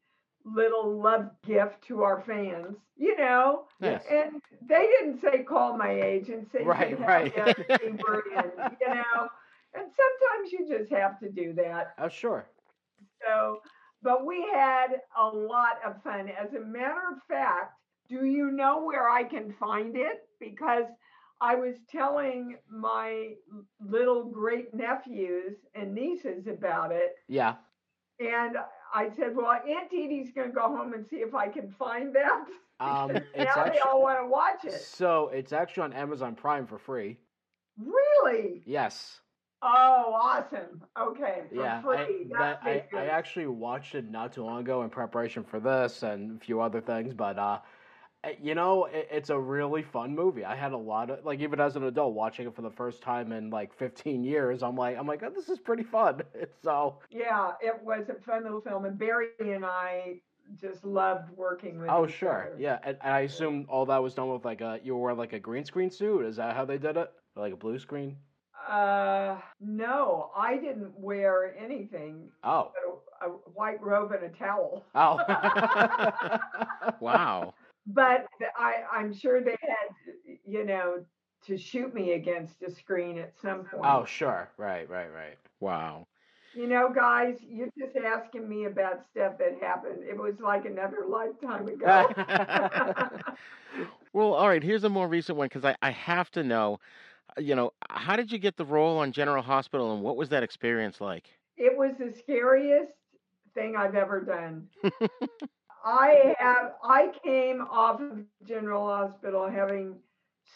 little 0.45 0.99
love 1.01 1.29
gift 1.45 1.81
to 1.87 2.03
our 2.03 2.21
fans, 2.21 2.77
you 2.97 3.17
know. 3.17 3.65
Yes. 3.79 4.03
And 4.09 4.41
they 4.61 4.87
didn't 4.99 5.21
say 5.21 5.43
call 5.43 5.77
my 5.77 5.91
agent, 5.91 6.49
say 6.51 6.63
Right, 6.63 6.99
right. 6.99 7.33
yeah, 7.35 7.53
in," 7.83 7.97
you 7.97 8.87
know. 8.87 9.29
And 9.73 9.85
sometimes 9.89 10.51
you 10.51 10.67
just 10.67 10.91
have 10.91 11.19
to 11.19 11.29
do 11.29 11.53
that. 11.53 11.93
Oh, 11.97 12.09
sure. 12.09 12.45
So, 13.25 13.59
but 14.01 14.25
we 14.25 14.47
had 14.53 14.87
a 15.17 15.25
lot 15.27 15.77
of 15.85 16.01
fun. 16.03 16.29
As 16.29 16.53
a 16.53 16.59
matter 16.59 17.01
of 17.11 17.21
fact, 17.27 17.73
do 18.09 18.25
you 18.25 18.51
know 18.51 18.83
where 18.83 19.09
I 19.09 19.23
can 19.23 19.53
find 19.59 19.95
it? 19.95 20.27
Because 20.39 20.85
I 21.39 21.55
was 21.55 21.75
telling 21.89 22.57
my 22.69 23.29
little 23.79 24.25
great 24.25 24.73
nephews 24.73 25.55
and 25.73 25.93
nieces 25.93 26.47
about 26.47 26.91
it. 26.91 27.15
Yeah. 27.27 27.55
And 28.19 28.57
I 28.93 29.09
said, 29.17 29.35
well, 29.35 29.51
Aunt 29.51 29.89
Dee 29.89 30.07
Dee's 30.07 30.31
going 30.33 30.49
to 30.49 30.53
go 30.53 30.63
home 30.75 30.93
and 30.93 31.05
see 31.07 31.17
if 31.17 31.33
I 31.33 31.47
can 31.47 31.73
find 31.77 32.15
that. 32.15 32.45
Um, 32.81 33.11
now 33.13 33.19
it's 33.35 33.73
they 33.73 33.79
all 33.85 34.01
want 34.01 34.17
to 34.21 34.25
watch 34.25 34.65
it. 34.65 34.81
so 34.81 35.27
it's 35.31 35.53
actually 35.53 35.83
on 35.83 35.93
Amazon 35.93 36.33
Prime 36.33 36.65
for 36.65 36.79
free. 36.79 37.19
Really? 37.77 38.63
Yes. 38.65 39.19
Oh, 39.61 40.15
awesome. 40.19 40.81
Okay. 40.99 41.43
For 41.49 41.61
yeah, 41.61 41.81
free. 41.83 42.27
I, 42.35 42.39
That 42.39 42.59
I, 42.63 42.83
I 42.97 43.05
actually 43.09 43.45
watched 43.45 43.93
it 43.93 44.09
not 44.09 44.33
too 44.33 44.43
long 44.43 44.61
ago 44.61 44.81
in 44.81 44.89
preparation 44.89 45.43
for 45.43 45.59
this 45.59 46.01
and 46.01 46.41
a 46.41 46.43
few 46.43 46.59
other 46.59 46.81
things, 46.81 47.13
but 47.13 47.37
uh, 47.37 47.59
you 48.41 48.53
know, 48.55 48.85
it, 48.85 49.07
it's 49.11 49.29
a 49.29 49.39
really 49.39 49.81
fun 49.81 50.15
movie. 50.15 50.45
I 50.45 50.55
had 50.55 50.73
a 50.73 50.77
lot 50.77 51.09
of 51.09 51.25
like 51.25 51.39
even 51.39 51.59
as 51.59 51.75
an 51.75 51.83
adult 51.83 52.13
watching 52.13 52.47
it 52.47 52.55
for 52.55 52.61
the 52.61 52.69
first 52.71 53.01
time 53.01 53.31
in 53.31 53.49
like 53.49 53.73
15 53.77 54.23
years. 54.23 54.61
I'm 54.63 54.75
like, 54.75 54.97
I'm 54.97 55.07
like, 55.07 55.23
oh, 55.23 55.29
this 55.29 55.49
is 55.49 55.59
pretty 55.59 55.83
fun. 55.83 56.21
so 56.63 56.99
Yeah, 57.09 57.53
it 57.61 57.81
was 57.83 58.09
a 58.09 58.21
fun 58.21 58.43
little 58.43 58.61
film, 58.61 58.85
and 58.85 58.97
Barry 58.97 59.27
and 59.39 59.65
I 59.65 60.21
just 60.59 60.83
loved 60.83 61.29
working 61.37 61.79
with. 61.79 61.89
oh 61.89 62.05
each 62.05 62.13
sure, 62.13 62.49
other. 62.51 62.55
yeah, 62.59 62.79
and, 62.83 62.97
and 63.01 63.13
I 63.13 63.21
assume 63.21 63.65
all 63.69 63.85
that 63.85 64.03
was 64.03 64.13
done 64.13 64.31
with 64.31 64.43
like 64.43 64.61
a 64.61 64.79
you 64.83 64.95
wore 64.95 65.13
like 65.13 65.33
a 65.33 65.39
green 65.39 65.65
screen 65.65 65.89
suit. 65.89 66.25
Is 66.25 66.35
that 66.35 66.55
how 66.55 66.65
they 66.65 66.77
did 66.77 66.97
it? 66.97 67.09
Or 67.35 67.43
like 67.43 67.53
a 67.53 67.57
blue 67.57 67.79
screen? 67.79 68.17
Uh, 68.69 69.37
no, 69.59 70.29
I 70.37 70.57
didn't 70.57 70.91
wear 70.99 71.55
anything. 71.57 72.29
Oh. 72.43 72.71
A, 73.21 73.25
a 73.25 73.29
white 73.53 73.81
robe 73.81 74.11
and 74.11 74.23
a 74.23 74.29
towel. 74.29 74.83
Oh. 74.93 75.17
wow. 76.99 77.53
But 77.87 78.27
I, 78.57 78.75
I'm 78.91 79.13
sure 79.13 79.41
they 79.41 79.57
had, 79.61 80.37
you 80.45 80.65
know, 80.65 81.03
to 81.47 81.57
shoot 81.57 81.93
me 81.93 82.13
against 82.13 82.61
a 82.61 82.69
screen 82.71 83.17
at 83.17 83.33
some 83.41 83.65
point. 83.65 83.83
oh 83.85 84.05
sure, 84.05 84.49
right, 84.57 84.87
right, 84.89 85.11
right. 85.13 85.37
Wow. 85.59 86.05
You 86.53 86.67
know, 86.67 86.91
guys, 86.93 87.37
you're 87.41 87.69
just 87.79 87.95
asking 87.95 88.47
me 88.47 88.65
about 88.65 89.05
stuff 89.09 89.37
that 89.39 89.57
happened. 89.61 90.03
It 90.03 90.17
was 90.17 90.35
like 90.41 90.65
another 90.65 91.05
lifetime 91.07 91.67
ago. 91.67 92.09
Well, 94.13 94.33
all 94.33 94.47
right. 94.49 94.61
Here's 94.61 94.83
a 94.83 94.89
more 94.89 95.07
recent 95.07 95.37
one 95.37 95.45
because 95.47 95.63
I, 95.63 95.75
I 95.81 95.91
have 95.91 96.29
to 96.31 96.43
know. 96.43 96.79
uh, 97.37 97.41
You 97.41 97.55
know, 97.55 97.71
how 97.89 98.15
did 98.17 98.31
you 98.31 98.37
get 98.37 98.57
the 98.57 98.65
role 98.65 98.97
on 98.99 99.11
General 99.13 99.41
Hospital, 99.41 99.93
and 99.93 100.03
what 100.03 100.17
was 100.17 100.29
that 100.29 100.43
experience 100.43 100.99
like? 101.01 101.29
it 101.57 101.77
was 101.77 101.91
the 101.99 102.11
scariest 102.17 102.93
thing 103.53 103.75
I've 103.77 103.95
ever 103.95 104.21
done. 104.21 104.67
I 105.83 106.35
have 106.39 106.73
I 106.83 107.11
came 107.23 107.61
off 107.61 108.01
of 108.01 108.19
General 108.47 108.85
Hospital 108.85 109.49
having 109.49 109.95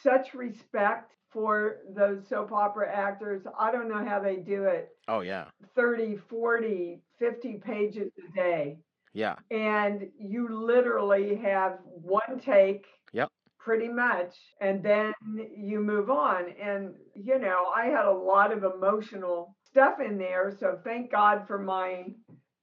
such 0.04 0.34
respect 0.34 1.14
for 1.32 1.78
those 1.96 2.28
soap 2.28 2.52
opera 2.52 2.92
actors. 2.94 3.44
I 3.60 3.72
don't 3.72 3.90
know 3.90 4.04
how 4.06 4.20
they 4.20 4.38
do 4.38 4.66
it. 4.66 4.90
Oh 5.08 5.22
yeah, 5.22 5.46
30, 5.76 6.18
40, 6.30 7.02
50 7.20 7.62
pages 7.66 8.12
a 8.18 8.36
day. 8.36 8.78
yeah, 9.14 9.36
And 9.52 10.08
you 10.18 10.48
literally 10.50 11.36
have 11.36 11.80
one 11.84 12.40
take 12.40 12.86
yep. 13.14 13.30
pretty 13.60 13.88
much 13.88 14.36
and 14.62 14.84
then 14.84 15.14
you 15.56 15.80
move 15.80 16.10
on 16.10 16.46
and 16.62 16.94
you 17.16 17.40
know 17.40 17.66
i 17.76 17.86
had 17.86 18.06
a 18.06 18.12
lot 18.12 18.52
of 18.52 18.64
emotional 18.64 19.56
stuff 19.66 19.96
in 20.00 20.18
there 20.18 20.56
so 20.60 20.78
thank 20.84 21.12
god 21.12 21.46
for 21.48 21.58
my 21.58 22.04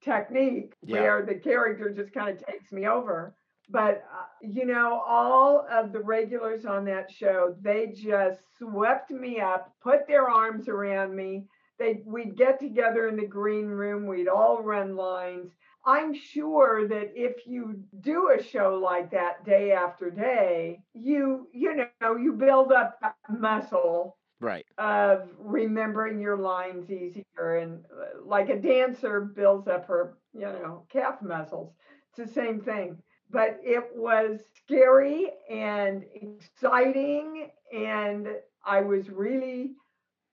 technique 0.03 0.75
Yeah. 0.83 1.01
where 1.01 1.23
the 1.27 1.35
character 1.37 1.91
just 1.91 2.13
kind 2.13 2.31
of 2.31 2.45
takes 2.47 2.73
me 2.73 2.87
over. 2.87 3.35
But 3.69 4.05
uh, 4.13 4.25
you 4.43 4.67
know 4.67 5.01
all 5.07 5.67
of 5.71 5.93
the 5.93 6.01
regulars 6.01 6.67
on 6.67 6.85
that 6.87 7.11
show 7.11 7.55
they 7.63 7.87
just 7.95 8.41
swept 8.59 9.11
me 9.11 9.41
up 9.41 9.73
put 9.83 10.07
their 10.07 10.29
arms 10.29 10.69
around 10.69 11.15
me. 11.15 11.47
They 11.79 12.03
we'd 12.05 12.37
get 12.37 12.61
together 12.61 13.09
in 13.09 13.17
the 13.17 13.27
green 13.27 13.67
room 13.67 14.07
we'd 14.07 14.29
all 14.29 14.63
run 14.63 14.97
lines. 14.97 15.53
I'm 15.85 16.15
sure 16.15 16.87
that 16.89 17.13
if 17.15 17.47
you 17.47 17.83
do 18.01 18.31
a 18.39 18.43
show 18.43 18.79
like 18.83 19.11
that 19.13 19.45
day 19.45 19.73
after 19.73 20.11
day, 20.11 20.81
you 20.95 21.49
you 21.53 21.75
know 22.01 22.17
you 22.17 22.35
build 22.35 22.73
up 22.73 22.99
that 23.01 23.17
muscle 23.31 24.17
Right. 24.43 24.67
of 24.77 25.29
remembering 25.39 26.21
your 26.21 26.37
lines 26.37 26.91
easier, 26.91 27.57
and 27.59 27.85
uh, 27.85 28.21
like 28.25 28.49
a 28.49 28.61
dancer 28.61 29.21
builds 29.21 29.69
up 29.69 29.87
her 29.87 30.19
you 30.35 30.41
know 30.41 30.85
calf 30.93 31.23
muscles. 31.23 31.73
It's 32.09 32.29
the 32.29 32.35
same 32.35 32.61
thing. 32.61 32.99
But 33.31 33.59
it 33.63 33.85
was 33.95 34.41
scary 34.63 35.31
and 35.49 36.05
exciting, 36.15 37.51
and 37.73 38.27
I 38.67 38.81
was 38.81 39.09
really 39.09 39.77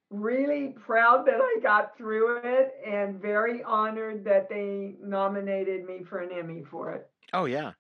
really 0.10 0.69
proud 0.69 1.26
that 1.28 1.39
I 1.39 1.58
got 1.62 1.95
through 1.95 2.41
it 2.43 2.74
and 2.86 3.22
very 3.22 3.63
honored 3.63 4.26
that 4.26 4.50
they 4.50 4.95
nominated 5.04 5.86
me 5.86 6.02
for 6.04 6.19
an 6.19 6.32
Emmy 6.32 6.63
for 6.63 6.91
it. 6.93 7.08
Oh 7.32 7.45
yeah. 7.45 7.74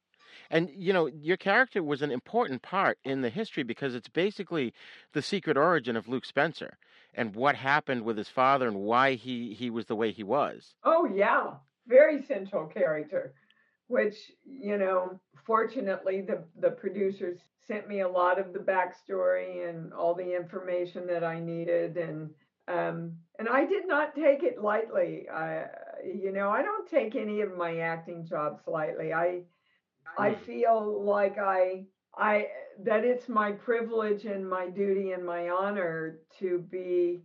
And 0.49 0.69
you 0.75 0.93
know, 0.93 1.07
your 1.07 1.37
character 1.37 1.83
was 1.83 2.01
an 2.01 2.11
important 2.11 2.61
part 2.61 2.97
in 3.03 3.21
the 3.21 3.29
history 3.29 3.63
because 3.63 3.95
it's 3.95 4.09
basically 4.09 4.73
the 5.13 5.21
secret 5.21 5.57
origin 5.57 5.95
of 5.95 6.07
Luke 6.07 6.25
Spencer 6.25 6.77
and 7.13 7.35
what 7.35 7.55
happened 7.55 8.03
with 8.03 8.17
his 8.17 8.29
father 8.29 8.67
and 8.67 8.77
why 8.77 9.15
he 9.15 9.53
he 9.53 9.69
was 9.69 9.85
the 9.85 9.95
way 9.95 10.11
he 10.11 10.23
was. 10.23 10.73
Oh 10.83 11.05
yeah, 11.05 11.53
very 11.87 12.21
central 12.23 12.67
character, 12.67 13.33
which 13.87 14.31
you 14.45 14.77
know, 14.77 15.19
fortunately 15.45 16.21
the 16.21 16.43
the 16.59 16.71
producers 16.71 17.39
sent 17.67 17.87
me 17.87 18.01
a 18.01 18.09
lot 18.09 18.39
of 18.39 18.51
the 18.53 18.59
backstory 18.59 19.69
and 19.69 19.93
all 19.93 20.15
the 20.15 20.35
information 20.35 21.05
that 21.05 21.23
I 21.23 21.39
needed 21.39 21.97
and 21.97 22.31
um, 22.67 23.13
and 23.39 23.49
I 23.49 23.65
did 23.65 23.87
not 23.87 24.13
take 24.13 24.43
it 24.43 24.61
lightly. 24.61 25.27
I, 25.27 25.65
you 26.05 26.31
know, 26.31 26.49
I 26.51 26.61
don't 26.61 26.87
take 26.87 27.15
any 27.15 27.41
of 27.41 27.57
my 27.57 27.79
acting 27.79 28.27
jobs 28.27 28.61
lightly. 28.67 29.11
I 29.11 29.41
I 30.17 30.35
feel 30.35 31.03
like 31.03 31.37
I 31.37 31.85
I 32.17 32.47
that 32.83 33.03
it's 33.03 33.29
my 33.29 33.51
privilege 33.51 34.25
and 34.25 34.49
my 34.49 34.69
duty 34.69 35.11
and 35.11 35.25
my 35.25 35.49
honor 35.49 36.19
to 36.39 36.59
be 36.69 37.21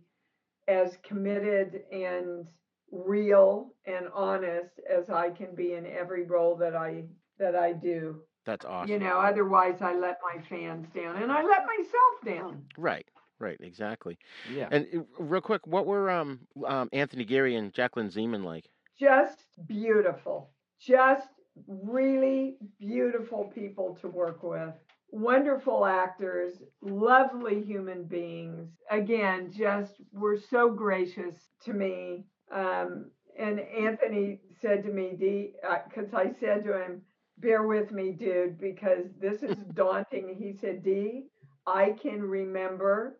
as 0.67 0.97
committed 1.03 1.83
and 1.91 2.47
real 2.91 3.73
and 3.85 4.07
honest 4.13 4.79
as 4.89 5.09
I 5.09 5.29
can 5.29 5.53
be 5.55 5.73
in 5.73 5.85
every 5.85 6.23
role 6.23 6.55
that 6.57 6.75
I 6.75 7.05
that 7.39 7.55
I 7.55 7.73
do. 7.73 8.21
That's 8.45 8.65
awesome. 8.65 8.91
You 8.91 8.99
know, 8.99 9.19
otherwise 9.19 9.81
I 9.81 9.95
let 9.95 10.19
my 10.23 10.41
fans 10.47 10.87
down 10.95 11.21
and 11.21 11.31
I 11.31 11.43
let 11.43 11.65
myself 11.65 12.25
down. 12.25 12.65
Right. 12.77 13.05
Right, 13.37 13.59
exactly. 13.59 14.17
Yeah. 14.53 14.69
And 14.71 14.87
uh, 14.95 14.99
real 15.19 15.41
quick, 15.41 15.67
what 15.67 15.85
were 15.85 16.09
um, 16.09 16.39
um 16.65 16.87
Anthony 16.93 17.25
Geary 17.25 17.55
and 17.57 17.73
Jacqueline 17.73 18.09
Zeman 18.09 18.45
like? 18.45 18.69
Just 18.97 19.39
beautiful. 19.67 20.51
Just 20.79 21.27
really 21.67 22.57
beautiful 22.79 23.51
people 23.53 23.97
to 24.01 24.07
work 24.07 24.43
with. 24.43 24.73
Wonderful 25.11 25.85
actors, 25.85 26.55
lovely 26.81 27.63
human 27.63 28.03
beings. 28.03 28.69
Again, 28.91 29.51
just 29.55 29.93
were 30.11 30.37
so 30.37 30.69
gracious 30.69 31.35
to 31.63 31.73
me. 31.73 32.25
Um, 32.51 33.11
and 33.37 33.59
Anthony 33.59 34.41
said 34.61 34.83
to 34.83 34.89
me, 34.89 35.15
Dee, 35.17 35.53
because 35.87 36.13
uh, 36.13 36.17
I 36.17 36.31
said 36.39 36.63
to 36.65 36.81
him, 36.81 37.01
bear 37.37 37.63
with 37.63 37.91
me, 37.91 38.11
dude, 38.11 38.59
because 38.59 39.05
this 39.19 39.43
is 39.43 39.55
daunting. 39.73 40.35
He 40.37 40.53
said, 40.59 40.83
Dee, 40.83 41.25
I 41.67 41.95
can 42.01 42.21
remember 42.21 43.19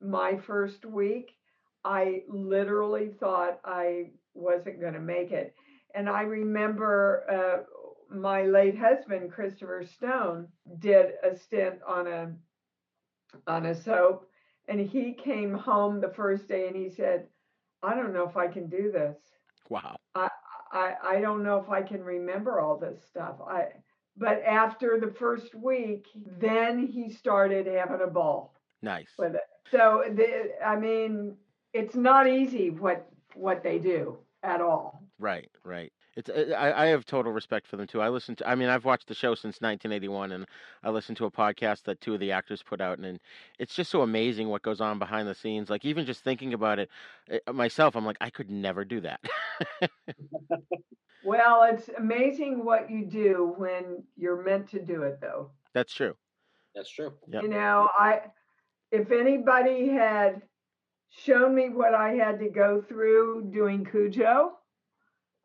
my 0.00 0.38
first 0.46 0.84
week. 0.84 1.32
I 1.84 2.22
literally 2.28 3.10
thought 3.20 3.60
I 3.64 4.10
wasn't 4.34 4.80
going 4.80 4.94
to 4.94 5.00
make 5.00 5.32
it. 5.32 5.54
And 5.94 6.08
I 6.08 6.22
remember 6.22 7.24
uh, 7.30 8.14
my 8.14 8.42
late 8.42 8.76
husband, 8.76 9.32
Christopher 9.32 9.84
Stone, 9.84 10.48
did 10.78 11.12
a 11.22 11.36
stint 11.36 11.76
on 11.86 12.06
a 12.06 12.32
on 13.46 13.66
a 13.66 13.74
soap, 13.74 14.28
and 14.68 14.80
he 14.80 15.12
came 15.12 15.54
home 15.54 16.00
the 16.00 16.12
first 16.14 16.48
day 16.48 16.66
and 16.66 16.76
he 16.76 16.90
said, 16.90 17.26
"I 17.82 17.94
don't 17.94 18.12
know 18.12 18.28
if 18.28 18.36
I 18.36 18.48
can 18.48 18.68
do 18.68 18.90
this. 18.92 19.16
Wow. 19.68 19.96
I 20.14 20.28
I, 20.72 20.94
I 21.02 21.20
don't 21.20 21.42
know 21.44 21.58
if 21.58 21.70
I 21.70 21.82
can 21.82 22.02
remember 22.02 22.60
all 22.60 22.76
this 22.76 22.98
stuff. 23.08 23.36
I 23.46 23.68
but 24.16 24.42
after 24.44 24.98
the 25.00 25.12
first 25.12 25.54
week, 25.54 26.06
then 26.38 26.86
he 26.86 27.10
started 27.10 27.66
having 27.66 28.00
a 28.00 28.06
ball 28.10 28.54
Nice. 28.82 29.10
with 29.18 29.34
it. 29.34 29.42
So 29.70 30.04
the, 30.08 30.50
I 30.64 30.76
mean, 30.76 31.36
it's 31.72 31.94
not 31.94 32.28
easy 32.28 32.70
what 32.70 33.08
what 33.34 33.62
they 33.62 33.78
do 33.78 34.18
at 34.42 34.60
all. 34.60 35.02
Right, 35.18 35.48
right. 35.64 35.92
It's 36.16 36.30
uh, 36.30 36.54
I, 36.56 36.84
I 36.84 36.86
have 36.86 37.04
total 37.04 37.32
respect 37.32 37.66
for 37.66 37.76
them 37.76 37.86
too. 37.86 38.00
I 38.00 38.08
listen 38.08 38.36
to 38.36 38.48
I 38.48 38.54
mean 38.54 38.68
I've 38.68 38.84
watched 38.84 39.08
the 39.08 39.14
show 39.14 39.34
since 39.34 39.60
1981 39.60 40.32
and 40.32 40.46
I 40.82 40.90
listened 40.90 41.16
to 41.18 41.24
a 41.26 41.30
podcast 41.30 41.84
that 41.84 42.00
two 42.00 42.14
of 42.14 42.20
the 42.20 42.32
actors 42.32 42.62
put 42.62 42.80
out 42.80 42.98
and, 42.98 43.18
it's 43.58 43.74
just 43.74 43.90
so 43.90 44.02
amazing 44.02 44.48
what 44.48 44.62
goes 44.62 44.80
on 44.80 44.98
behind 44.98 45.28
the 45.28 45.34
scenes. 45.34 45.70
Like 45.70 45.84
even 45.84 46.06
just 46.06 46.22
thinking 46.22 46.54
about 46.54 46.78
it 46.78 46.90
uh, 47.46 47.52
myself 47.52 47.96
I'm 47.96 48.04
like 48.04 48.18
I 48.20 48.30
could 48.30 48.50
never 48.50 48.84
do 48.84 49.00
that. 49.00 49.20
Well, 51.24 51.62
it's 51.62 51.88
amazing 51.96 52.64
what 52.64 52.90
you 52.90 53.06
do 53.06 53.54
when 53.56 54.04
you're 54.14 54.42
meant 54.44 54.68
to 54.70 54.80
do 54.80 55.02
it, 55.04 55.20
though. 55.22 55.50
That's 55.72 55.92
true. 55.92 56.14
That's 56.74 56.90
true. 56.90 57.14
Yep. 57.28 57.42
You 57.42 57.48
know, 57.48 57.88
I 57.98 58.20
if 58.92 59.10
anybody 59.10 59.88
had 59.88 60.42
shown 61.10 61.54
me 61.54 61.70
what 61.70 61.94
I 61.94 62.12
had 62.12 62.38
to 62.40 62.50
go 62.50 62.82
through 62.82 63.50
doing 63.52 63.86
Cujo, 63.86 64.52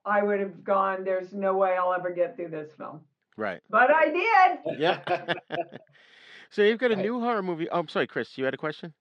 I 0.10 0.24
would 0.24 0.40
have 0.40 0.64
gone, 0.64 1.04
there's 1.04 1.34
no 1.34 1.56
way 1.56 1.78
I'll 1.80 1.94
ever 1.94 2.10
get 2.10 2.36
through 2.36 2.50
this 2.50 2.72
film. 2.78 3.02
Right. 3.38 3.62
But 3.70 3.92
I 3.94 4.06
did. 4.06 4.80
Yeah. 4.80 5.02
so 6.50 6.64
you've 6.64 6.80
got 6.80 6.92
a 6.92 6.96
new 6.96 7.20
horror 7.20 7.44
movie. 7.44 7.70
Oh, 7.70 7.80
I'm 7.80 7.88
sorry, 7.88 8.08
Chris. 8.08 8.36
You 8.36 8.44
had 8.44 8.56
a 8.56 8.58
question? 8.58 8.92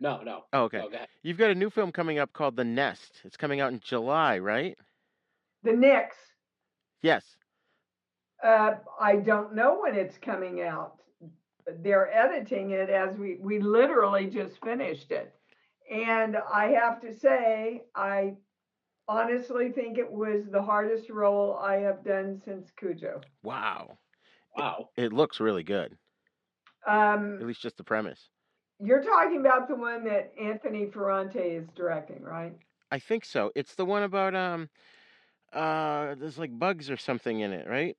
No, 0.00 0.22
no. 0.22 0.44
Oh, 0.52 0.62
okay. 0.64 0.78
No, 0.78 0.88
go 0.88 0.94
ahead. 0.94 1.08
You've 1.22 1.38
got 1.38 1.50
a 1.50 1.54
new 1.54 1.68
film 1.68 1.90
coming 1.90 2.20
up 2.20 2.32
called 2.32 2.56
The 2.56 2.64
Nest. 2.64 3.22
It's 3.24 3.36
coming 3.36 3.60
out 3.60 3.72
in 3.72 3.80
July, 3.80 4.38
right? 4.38 4.78
The 5.64 5.72
Knicks. 5.72 6.16
Yes. 7.02 7.24
Uh, 8.42 8.74
I 9.00 9.16
don't 9.16 9.54
know 9.54 9.80
when 9.82 9.96
it's 9.96 10.16
coming 10.18 10.62
out. 10.62 10.94
They're 11.82 12.12
editing 12.12 12.70
it 12.70 12.88
as 12.88 13.16
we 13.16 13.38
we 13.40 13.58
literally 13.58 14.26
just 14.26 14.62
finished 14.62 15.10
it, 15.10 15.34
and 15.90 16.36
I 16.36 16.68
have 16.80 17.00
to 17.00 17.12
say 17.18 17.82
I 17.92 18.34
honestly 19.08 19.70
think 19.70 19.98
it 19.98 20.10
was 20.10 20.44
the 20.50 20.62
hardest 20.62 21.10
role 21.10 21.58
I 21.62 21.76
have 21.76 22.04
done 22.04 22.40
since 22.44 22.70
Cujo. 22.78 23.20
Wow. 23.42 23.98
Wow. 24.56 24.88
It 24.96 25.12
looks 25.12 25.40
really 25.40 25.62
good. 25.62 25.96
Um, 26.86 27.38
At 27.40 27.46
least 27.46 27.62
just 27.62 27.76
the 27.76 27.84
premise. 27.84 28.28
you're 28.80 29.02
talking 29.02 29.40
about 29.40 29.68
the 29.68 29.74
one 29.74 30.04
that 30.04 30.32
Anthony 30.40 30.86
Ferrante 30.90 31.38
is 31.38 31.66
directing, 31.74 32.22
right? 32.22 32.56
I 32.90 32.98
think 33.00 33.24
so. 33.24 33.50
It's 33.56 33.74
the 33.74 33.84
one 33.84 34.04
about 34.04 34.34
um 34.34 34.68
uh 35.52 36.14
there's 36.16 36.38
like 36.38 36.56
bugs 36.56 36.90
or 36.90 36.96
something 36.96 37.40
in 37.40 37.52
it, 37.52 37.66
right? 37.68 37.96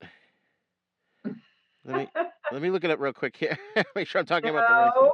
Let 1.86 1.98
me 1.98 2.08
let 2.52 2.62
me 2.62 2.70
look 2.70 2.84
it 2.84 2.92
up 2.92 3.00
real 3.00 3.14
quick 3.14 3.36
here. 3.36 3.58
Make 3.96 4.08
sure 4.08 4.20
I'm 4.20 4.26
talking 4.26 4.50
about 4.50 4.68
the 4.68 4.74
right 4.74 4.94
thing. 4.94 5.12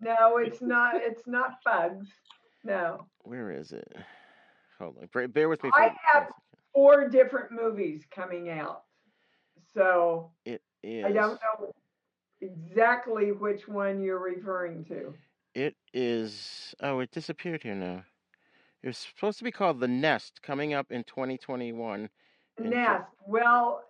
No, 0.00 0.14
no, 0.30 0.36
it's 0.38 0.60
not. 0.62 0.94
It's 0.96 1.26
not 1.26 1.58
bugs. 1.64 2.08
No, 2.64 3.06
Where 3.24 3.50
is 3.50 3.72
it? 3.72 3.92
Hold 4.78 4.96
on. 4.98 5.28
Bear- 5.28 5.48
with 5.48 5.62
me 5.62 5.70
for 5.70 5.80
I 5.80 5.94
have 6.12 6.28
four 6.72 7.08
different 7.08 7.52
movies 7.52 8.02
coming 8.10 8.50
out, 8.50 8.84
so 9.72 10.30
it 10.44 10.62
is 10.82 11.04
I 11.04 11.12
don't 11.12 11.40
know 11.60 11.72
exactly 12.40 13.32
which 13.32 13.68
one 13.68 14.02
you're 14.02 14.18
referring 14.18 14.84
to. 14.86 15.14
It 15.54 15.76
is 15.92 16.74
oh, 16.80 17.00
it 17.00 17.10
disappeared 17.12 17.62
here 17.62 17.74
now. 17.74 18.04
It 18.82 18.88
was 18.88 18.98
supposed 18.98 19.38
to 19.38 19.44
be 19.44 19.52
called 19.52 19.80
The 19.80 19.88
Nest 19.88 20.42
coming 20.42 20.74
up 20.74 20.90
in 20.90 21.04
2021. 21.04 22.00
in 22.58 22.64
Ju- 22.64 22.70
Nest. 22.70 23.04
Well, 23.26 23.82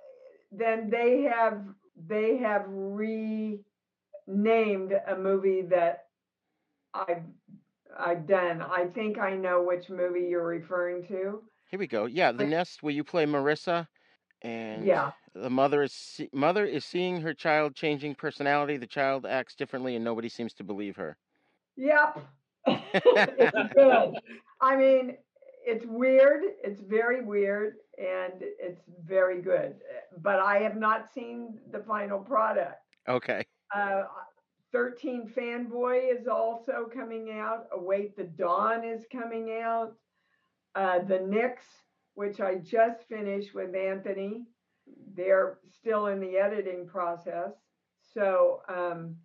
then 0.53 0.91
they 0.91 1.23
have 1.23 1.65
they 2.09 2.37
have 2.39 2.65
renamed 2.69 3.59
a 4.27 5.17
movie 5.17 5.63
that 5.63 6.07
I've 6.93 7.23
I've 7.99 8.27
done. 8.27 8.63
I 8.63 8.87
think 8.87 9.19
I 9.19 9.35
know 9.35 9.63
which 9.63 9.89
movie 9.91 10.27
you're 10.29 10.47
referring 10.47 11.07
to. 11.09 11.43
Here 11.71 11.79
we 11.79 11.87
go. 11.87 12.07
Yeah, 12.07 12.33
The 12.33 12.47
Nest 12.47 12.83
where 12.83 12.93
you 12.93 13.05
play 13.05 13.27
Marissa 13.27 13.87
and 14.43 14.85
Yeah. 14.85 15.13
the 15.35 15.51
mother 15.51 15.83
is 15.83 16.21
mother 16.33 16.65
is 16.65 16.85
seeing 16.85 17.21
her 17.23 17.35
child 17.35 17.75
changing 17.75 18.15
personality. 18.15 18.77
The 18.77 18.87
child 18.87 19.27
acts 19.27 19.55
differently 19.55 19.97
and 19.97 20.05
nobody 20.05 20.29
seems 20.29 20.53
to 20.55 20.65
believe 20.65 20.97
her. 20.97 21.17
Yep. 21.77 22.19
it's 22.67 23.75
good. 23.75 24.15
I 24.61 24.77
mean, 24.77 25.17
it's 25.67 25.85
weird. 25.87 26.43
It's 26.63 26.81
very 26.81 27.23
weird, 27.25 27.75
and 27.99 28.35
it's 28.41 28.83
very 29.05 29.41
good. 29.43 29.77
But 30.19 30.39
I 30.41 30.59
have 30.59 30.77
not 30.77 31.13
seen 31.13 31.59
the 31.73 31.81
final 31.81 32.19
product. 32.21 32.81
Okay. 33.09 33.45
Uh, 33.75 34.05
13 34.75 35.33
Fanboy 35.35 36.13
is 36.13 36.27
also 36.27 36.91
coming 36.93 37.31
out. 37.33 37.67
Await 37.73 38.15
the 38.17 38.25
Dawn 38.25 38.85
is 38.85 39.05
coming 39.11 39.59
out. 39.63 39.95
Uh, 40.75 40.99
the 40.99 41.21
Knicks 41.21 41.65
which 42.15 42.41
I 42.41 42.57
just 42.57 43.09
finished 43.09 43.55
with 43.55 43.75
Anthony. 43.75 44.45
They're 45.17 45.59
still 45.81 46.07
in 46.07 46.21
the 46.21 46.37
editing 46.37 46.87
process. 46.87 47.53
So 48.15 48.61
um, 48.69 49.17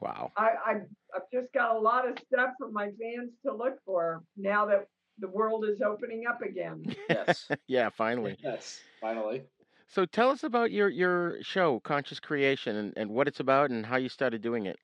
Wow. 0.00 0.32
I, 0.36 0.48
I, 0.66 0.72
I've 1.14 1.30
just 1.32 1.52
got 1.52 1.76
a 1.76 1.78
lot 1.78 2.08
of 2.08 2.18
stuff 2.18 2.50
for 2.58 2.70
my 2.70 2.86
fans 2.86 3.30
to 3.46 3.54
look 3.54 3.78
for 3.86 4.22
now 4.36 4.66
that 4.66 4.86
the 5.18 5.28
world 5.28 5.64
is 5.64 5.80
opening 5.80 6.24
up 6.28 6.42
again. 6.42 6.84
Yes. 7.08 7.48
yeah, 7.68 7.88
finally. 7.90 8.36
Yes, 8.42 8.80
finally. 9.00 9.44
So 9.86 10.04
tell 10.04 10.30
us 10.30 10.42
about 10.42 10.72
your 10.72 10.88
your 10.88 11.42
show, 11.42 11.78
Conscious 11.80 12.18
Creation, 12.18 12.76
and, 12.76 12.92
and 12.96 13.10
what 13.10 13.28
it's 13.28 13.38
about 13.40 13.70
and 13.70 13.86
how 13.86 13.96
you 13.96 14.08
started 14.08 14.42
doing 14.42 14.66
it. 14.66 14.78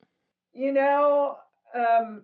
You 0.53 0.72
know, 0.72 1.36
um, 1.74 2.22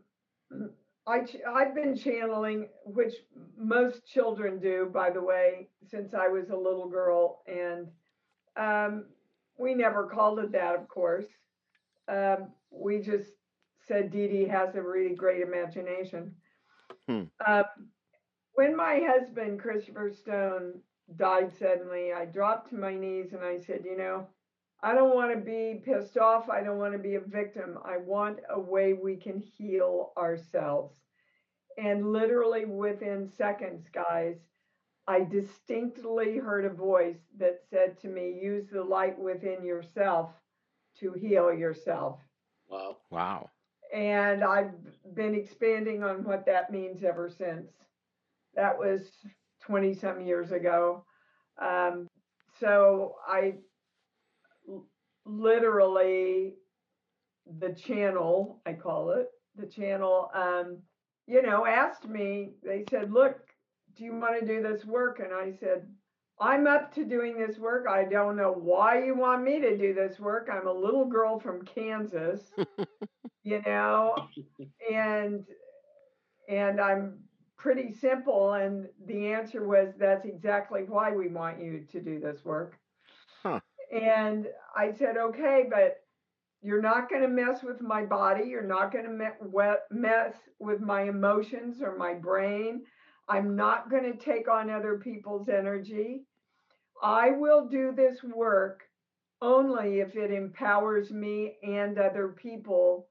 I 1.06 1.20
ch- 1.20 1.44
I've 1.48 1.74
been 1.74 1.96
channeling, 1.96 2.68
which 2.84 3.14
most 3.56 4.06
children 4.06 4.58
do, 4.58 4.90
by 4.92 5.10
the 5.10 5.22
way, 5.22 5.68
since 5.88 6.14
I 6.14 6.28
was 6.28 6.50
a 6.50 6.56
little 6.56 6.88
girl, 6.88 7.42
and 7.46 7.88
um, 8.56 9.06
we 9.58 9.74
never 9.74 10.06
called 10.06 10.38
it 10.40 10.52
that, 10.52 10.74
of 10.74 10.88
course. 10.88 11.26
Um, 12.08 12.48
we 12.70 13.00
just 13.00 13.30
said 13.86 14.10
Dee 14.10 14.28
Dee 14.28 14.44
has 14.46 14.74
a 14.74 14.82
really 14.82 15.14
great 15.14 15.42
imagination. 15.42 16.34
Hmm. 17.08 17.24
Um, 17.46 17.64
when 18.54 18.76
my 18.76 19.00
husband 19.06 19.60
Christopher 19.60 20.10
Stone 20.10 20.80
died 21.16 21.52
suddenly, 21.58 22.12
I 22.12 22.24
dropped 22.24 22.70
to 22.70 22.76
my 22.76 22.94
knees 22.94 23.32
and 23.32 23.44
I 23.44 23.58
said, 23.58 23.82
you 23.84 23.96
know, 23.96 24.26
I 24.86 24.94
don't 24.94 25.16
want 25.16 25.32
to 25.32 25.40
be 25.44 25.82
pissed 25.84 26.16
off. 26.16 26.48
I 26.48 26.62
don't 26.62 26.78
want 26.78 26.92
to 26.92 26.98
be 27.00 27.16
a 27.16 27.20
victim. 27.20 27.76
I 27.84 27.96
want 27.96 28.38
a 28.48 28.60
way 28.60 28.92
we 28.92 29.16
can 29.16 29.40
heal 29.40 30.12
ourselves. 30.16 30.94
And 31.76 32.12
literally 32.12 32.66
within 32.66 33.28
seconds, 33.36 33.88
guys, 33.92 34.36
I 35.08 35.24
distinctly 35.24 36.38
heard 36.38 36.64
a 36.64 36.70
voice 36.70 37.18
that 37.36 37.62
said 37.68 37.98
to 38.02 38.08
me, 38.08 38.38
use 38.40 38.68
the 38.70 38.84
light 38.84 39.18
within 39.18 39.64
yourself 39.64 40.30
to 41.00 41.12
heal 41.14 41.52
yourself. 41.52 42.20
Wow. 42.68 42.98
Wow. 43.10 43.50
And 43.92 44.44
I've 44.44 44.70
been 45.14 45.34
expanding 45.34 46.04
on 46.04 46.22
what 46.22 46.46
that 46.46 46.70
means 46.70 47.02
ever 47.02 47.28
since. 47.28 47.72
That 48.54 48.78
was 48.78 49.02
20 49.62 49.94
some 49.94 50.20
years 50.20 50.52
ago. 50.52 51.04
Um, 51.60 52.06
so 52.60 53.16
I 53.26 53.54
l- 53.56 53.62
literally, 55.26 56.54
the 57.58 57.72
channel, 57.72 58.60
I 58.66 58.72
call 58.72 59.10
it, 59.10 59.28
the 59.56 59.66
channel, 59.66 60.30
um, 60.34 60.78
you 61.26 61.42
know, 61.42 61.66
asked 61.66 62.08
me, 62.08 62.50
they 62.62 62.84
said, 62.90 63.12
look, 63.12 63.38
do 63.96 64.04
you 64.04 64.14
want 64.14 64.40
to 64.40 64.46
do 64.46 64.62
this 64.62 64.84
work? 64.84 65.20
And 65.20 65.32
I 65.32 65.52
said, 65.58 65.86
I'm 66.38 66.66
up 66.66 66.94
to 66.94 67.04
doing 67.04 67.38
this 67.38 67.58
work. 67.58 67.86
I 67.88 68.04
don't 68.04 68.36
know 68.36 68.52
why 68.52 69.02
you 69.04 69.14
want 69.16 69.42
me 69.42 69.58
to 69.60 69.76
do 69.76 69.94
this 69.94 70.20
work. 70.20 70.48
I'm 70.52 70.66
a 70.66 70.72
little 70.72 71.06
girl 71.06 71.40
from 71.40 71.64
Kansas, 71.64 72.40
you 73.42 73.62
know, 73.64 74.14
and 74.92 75.44
and 76.48 76.80
I'm 76.80 77.20
pretty 77.56 77.90
simple. 77.90 78.52
And 78.52 78.86
the 79.06 79.32
answer 79.32 79.66
was, 79.66 79.94
that's 79.98 80.26
exactly 80.26 80.82
why 80.86 81.10
we 81.10 81.28
want 81.28 81.58
you 81.58 81.86
to 81.90 82.00
do 82.00 82.20
this 82.20 82.44
work. 82.44 82.78
And 83.92 84.46
I 84.74 84.92
said, 84.92 85.16
okay, 85.16 85.64
but 85.70 86.02
you're 86.62 86.82
not 86.82 87.08
going 87.08 87.22
to 87.22 87.28
mess 87.28 87.62
with 87.62 87.80
my 87.80 88.04
body. 88.04 88.44
You're 88.48 88.62
not 88.62 88.92
going 88.92 89.04
to 89.04 89.10
me- 89.10 89.74
mess 89.90 90.34
with 90.58 90.80
my 90.80 91.02
emotions 91.02 91.80
or 91.82 91.96
my 91.96 92.14
brain. 92.14 92.82
I'm 93.28 93.56
not 93.56 93.90
going 93.90 94.04
to 94.04 94.18
take 94.18 94.48
on 94.48 94.70
other 94.70 94.98
people's 94.98 95.48
energy. 95.48 96.24
I 97.02 97.30
will 97.30 97.68
do 97.68 97.92
this 97.94 98.22
work 98.22 98.84
only 99.42 100.00
if 100.00 100.16
it 100.16 100.30
empowers 100.30 101.10
me 101.10 101.56
and 101.62 101.98
other 101.98 102.28
people 102.28 103.08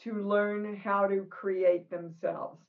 to 0.00 0.26
learn 0.26 0.76
how 0.76 1.06
to 1.06 1.24
create 1.30 1.88
themselves. 1.88 2.60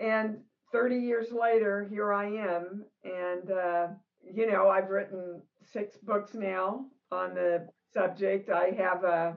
And 0.00 0.38
30 0.72 0.96
years 0.96 1.28
later, 1.30 1.86
here 1.88 2.12
I 2.12 2.26
am. 2.26 2.84
And, 3.04 3.50
uh, 3.50 3.86
you 4.32 4.50
know, 4.50 4.68
I've 4.68 4.90
written 4.90 5.42
six 5.72 5.96
books 5.96 6.34
now 6.34 6.86
on 7.10 7.34
the 7.34 7.68
subject. 7.92 8.50
I 8.50 8.70
have 8.76 9.04
a, 9.04 9.36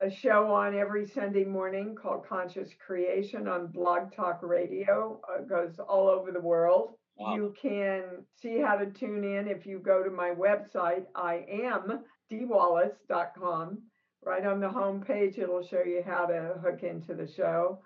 a 0.00 0.10
show 0.10 0.52
on 0.52 0.74
every 0.74 1.06
Sunday 1.06 1.44
morning 1.44 1.94
called 1.94 2.26
Conscious 2.26 2.70
Creation 2.84 3.48
on 3.48 3.68
Blog 3.68 4.14
Talk 4.14 4.40
Radio. 4.42 5.20
Uh, 5.28 5.42
it 5.42 5.48
goes 5.48 5.78
all 5.78 6.08
over 6.08 6.30
the 6.32 6.40
world. 6.40 6.94
Wow. 7.16 7.36
You 7.36 7.54
can 7.60 8.02
see 8.40 8.60
how 8.60 8.76
to 8.76 8.86
tune 8.86 9.24
in 9.24 9.46
if 9.48 9.66
you 9.66 9.78
go 9.78 10.02
to 10.02 10.10
my 10.10 10.30
website, 10.30 11.04
I 11.14 11.44
am 11.48 12.00
deewallace.com. 12.30 13.78
Right 14.24 14.46
on 14.46 14.58
the 14.58 14.68
home 14.68 15.02
page, 15.02 15.38
it'll 15.38 15.62
show 15.62 15.82
you 15.84 16.02
how 16.04 16.26
to 16.26 16.54
hook 16.62 16.82
into 16.82 17.14
the 17.14 17.30
show. 17.30 17.80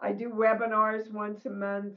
I 0.00 0.12
do 0.12 0.30
webinars 0.30 1.10
once 1.12 1.44
a 1.46 1.50
month. 1.50 1.96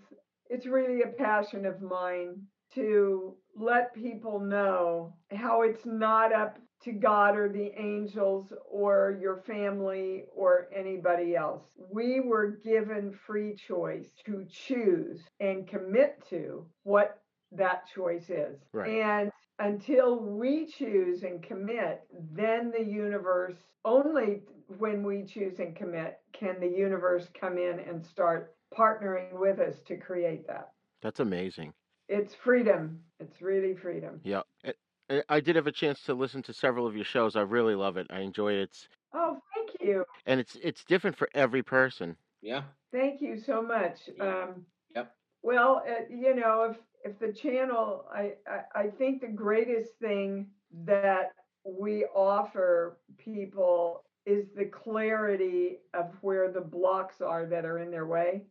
It's 0.49 0.65
really 0.65 1.03
a 1.03 1.07
passion 1.07 1.65
of 1.65 1.81
mine 1.81 2.41
to 2.73 3.35
let 3.55 3.93
people 3.93 4.39
know 4.39 5.13
how 5.31 5.61
it's 5.61 5.85
not 5.85 6.33
up 6.33 6.59
to 6.83 6.91
God 6.91 7.37
or 7.37 7.47
the 7.47 7.71
angels 7.79 8.51
or 8.69 9.17
your 9.21 9.37
family 9.37 10.25
or 10.35 10.67
anybody 10.75 11.35
else. 11.35 11.63
We 11.91 12.19
were 12.19 12.59
given 12.63 13.17
free 13.25 13.55
choice 13.55 14.09
to 14.25 14.45
choose 14.49 15.21
and 15.39 15.67
commit 15.67 16.23
to 16.29 16.65
what 16.83 17.21
that 17.53 17.83
choice 17.93 18.29
is. 18.29 18.59
Right. 18.73 19.01
And 19.01 19.31
until 19.59 20.19
we 20.19 20.65
choose 20.65 21.23
and 21.23 21.41
commit, 21.41 22.01
then 22.33 22.71
the 22.71 22.83
universe, 22.83 23.55
only 23.85 24.41
when 24.77 25.03
we 25.03 25.23
choose 25.23 25.59
and 25.59 25.75
commit, 25.75 26.19
can 26.33 26.59
the 26.59 26.67
universe 26.67 27.27
come 27.39 27.57
in 27.57 27.79
and 27.79 28.05
start 28.05 28.55
partnering 28.77 29.39
with 29.39 29.59
us 29.59 29.75
to 29.85 29.95
create 29.95 30.47
that. 30.47 30.71
That's 31.01 31.19
amazing. 31.19 31.73
It's 32.13 32.35
freedom. 32.35 32.99
It's 33.19 33.41
really 33.41 33.73
freedom. 33.75 34.21
Yeah. 34.23 34.43
I- 34.63 34.73
I- 35.09 35.23
I 35.29 35.39
did 35.39 35.55
have 35.55 35.67
a 35.67 35.71
chance 35.71 36.01
to 36.03 36.13
listen 36.13 36.41
to 36.43 36.53
several 36.53 36.85
of 36.87 36.95
your 36.95 37.05
shows. 37.05 37.35
I 37.35 37.41
really 37.41 37.75
love 37.75 37.97
it. 37.97 38.07
I 38.09 38.19
enjoy 38.19 38.53
it. 38.53 38.61
It's, 38.63 38.87
Oh, 39.13 39.41
thank 39.53 39.81
you. 39.81 40.05
and 40.25 40.39
it's 40.39 40.55
it's 40.57 40.83
different 40.85 41.17
for 41.17 41.29
every 41.33 41.63
person. 41.63 42.15
Yeah. 42.41 42.63
Thank 42.91 43.21
you 43.21 43.37
so 43.37 43.61
much. 43.61 44.09
Um, 44.19 44.65
Yep. 44.95 45.15
well, 45.41 45.83
uh, 45.87 46.05
you 46.09 46.35
know, 46.35 46.63
if 46.63 46.77
if 47.03 47.19
the 47.19 47.33
channel, 47.33 48.07
I, 48.13 48.35
I 48.47 48.63
I 48.83 48.89
think 48.91 49.21
the 49.21 49.27
greatest 49.27 49.97
thing 49.99 50.49
that 50.85 51.33
we 51.65 52.05
offer 52.05 52.97
people 53.17 54.05
is 54.25 54.49
the 54.55 54.65
clarity 54.65 55.79
of 55.93 56.13
where 56.21 56.49
the 56.51 56.61
blocks 56.61 57.21
are 57.21 57.45
that 57.47 57.65
are 57.65 57.79
in 57.79 57.91
their 57.91 58.05
way, 58.07 58.45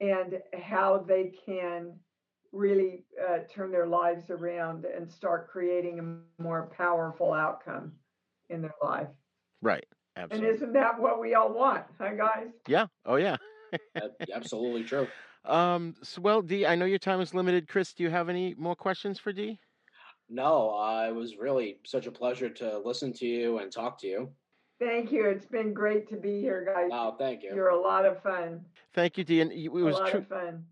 and 0.00 0.42
how 0.54 0.98
they 0.98 1.32
can 1.44 1.98
really 2.52 3.04
uh, 3.28 3.38
turn 3.50 3.70
their 3.70 3.86
lives 3.86 4.30
around 4.30 4.84
and 4.84 5.10
start 5.10 5.48
creating 5.48 5.98
a 5.98 6.42
more 6.42 6.70
powerful 6.76 7.32
outcome 7.32 7.92
in 8.50 8.62
their 8.62 8.74
life. 8.82 9.08
Right. 9.62 9.86
Absolutely. 10.16 10.48
And 10.48 10.56
isn't 10.56 10.72
that 10.72 11.00
what 11.00 11.20
we 11.20 11.34
all 11.34 11.52
want, 11.52 11.84
huh, 11.98 12.14
guys? 12.16 12.48
Yeah. 12.66 12.86
Oh 13.04 13.16
yeah. 13.16 13.36
Absolutely 14.34 14.84
true. 14.84 15.06
Um. 15.44 15.94
So, 16.02 16.20
well, 16.20 16.42
Dee, 16.42 16.66
I 16.66 16.74
know 16.74 16.86
your 16.86 16.98
time 16.98 17.20
is 17.20 17.32
limited. 17.32 17.68
Chris, 17.68 17.92
do 17.92 18.02
you 18.02 18.10
have 18.10 18.28
any 18.28 18.56
more 18.58 18.74
questions 18.74 19.20
for 19.20 19.32
Dee? 19.32 19.60
No, 20.28 20.76
uh, 20.76 21.06
it 21.08 21.14
was 21.14 21.36
really 21.36 21.78
such 21.84 22.08
a 22.08 22.10
pleasure 22.10 22.50
to 22.50 22.78
listen 22.78 23.12
to 23.12 23.26
you 23.26 23.58
and 23.58 23.70
talk 23.70 23.96
to 24.00 24.08
you. 24.08 24.28
Thank 24.80 25.12
you. 25.12 25.24
It's 25.26 25.46
been 25.46 25.72
great 25.72 26.08
to 26.08 26.16
be 26.16 26.40
here, 26.40 26.64
guys. 26.74 26.90
Oh, 26.92 27.14
thank 27.16 27.44
you. 27.44 27.54
You're 27.54 27.68
a 27.68 27.80
lot 27.80 28.04
of 28.04 28.20
fun. 28.22 28.64
Thank 28.92 29.16
you, 29.16 29.22
Dee. 29.24 29.40
And 29.40 29.52
it 29.52 29.68
was 29.68 29.82
a 29.82 29.86
was 29.86 29.94
lot 29.94 30.08
true. 30.10 30.20
of 30.20 30.26
fun. 30.26 30.64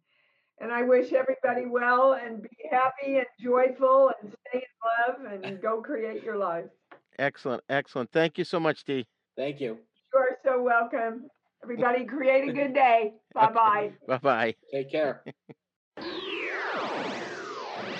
And 0.64 0.72
I 0.72 0.82
wish 0.82 1.12
everybody 1.12 1.66
well 1.66 2.14
and 2.14 2.40
be 2.40 2.48
happy 2.70 3.18
and 3.18 3.26
joyful 3.38 4.10
and 4.22 4.32
stay 4.48 4.64
in 4.64 5.26
love 5.28 5.42
and 5.42 5.60
go 5.62 5.82
create 5.82 6.24
your 6.24 6.38
life. 6.38 6.64
Excellent. 7.18 7.62
Excellent. 7.68 8.10
Thank 8.12 8.38
you 8.38 8.44
so 8.44 8.58
much, 8.58 8.82
Dee. 8.84 9.06
Thank 9.36 9.60
you. 9.60 9.76
You 10.14 10.18
are 10.18 10.38
so 10.42 10.62
welcome. 10.62 11.26
Everybody 11.62 12.06
create 12.06 12.48
a 12.48 12.52
good 12.54 12.72
day. 12.72 13.12
Bye 13.34 13.52
bye. 13.52 13.92
Bye 14.08 14.18
bye. 14.18 14.54
Take 14.72 14.90
care. 14.90 15.22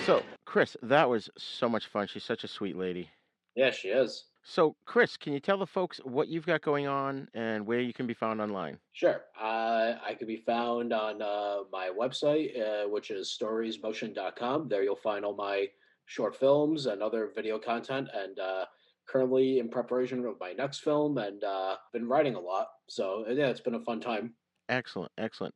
So, 0.06 0.22
Chris, 0.44 0.76
that 0.82 1.08
was 1.08 1.30
so 1.38 1.66
much 1.66 1.86
fun. 1.86 2.06
She's 2.08 2.24
such 2.24 2.44
a 2.44 2.48
sweet 2.48 2.76
lady. 2.76 3.08
Yeah, 3.56 3.70
she 3.70 3.88
is. 3.88 4.24
So, 4.46 4.76
Chris, 4.84 5.16
can 5.16 5.32
you 5.32 5.40
tell 5.40 5.56
the 5.58 5.66
folks 5.66 5.98
what 6.04 6.28
you've 6.28 6.44
got 6.44 6.60
going 6.60 6.86
on 6.86 7.28
and 7.32 7.66
where 7.66 7.80
you 7.80 7.94
can 7.94 8.06
be 8.06 8.12
found 8.12 8.42
online? 8.42 8.78
Sure. 8.92 9.22
Uh, 9.40 9.94
I 10.06 10.14
can 10.18 10.26
be 10.26 10.36
found 10.36 10.92
on 10.92 11.22
uh, 11.22 11.60
my 11.72 11.90
website, 11.98 12.50
uh, 12.60 12.88
which 12.88 13.10
is 13.10 13.36
storiesmotion.com. 13.40 14.68
There 14.68 14.82
you'll 14.82 14.96
find 14.96 15.24
all 15.24 15.34
my 15.34 15.68
short 16.04 16.36
films 16.36 16.84
and 16.86 17.02
other 17.02 17.30
video 17.34 17.58
content. 17.58 18.08
And 18.12 18.38
uh, 18.38 18.66
currently 19.06 19.60
in 19.60 19.70
preparation 19.70 20.24
of 20.26 20.38
my 20.38 20.52
next 20.52 20.80
film 20.80 21.16
and 21.16 21.42
uh, 21.42 21.76
been 21.94 22.06
writing 22.06 22.34
a 22.34 22.40
lot. 22.40 22.68
So, 22.86 23.24
yeah, 23.26 23.46
it's 23.46 23.60
been 23.60 23.76
a 23.76 23.80
fun 23.80 24.00
time. 24.00 24.34
Excellent. 24.68 25.12
Excellent. 25.16 25.54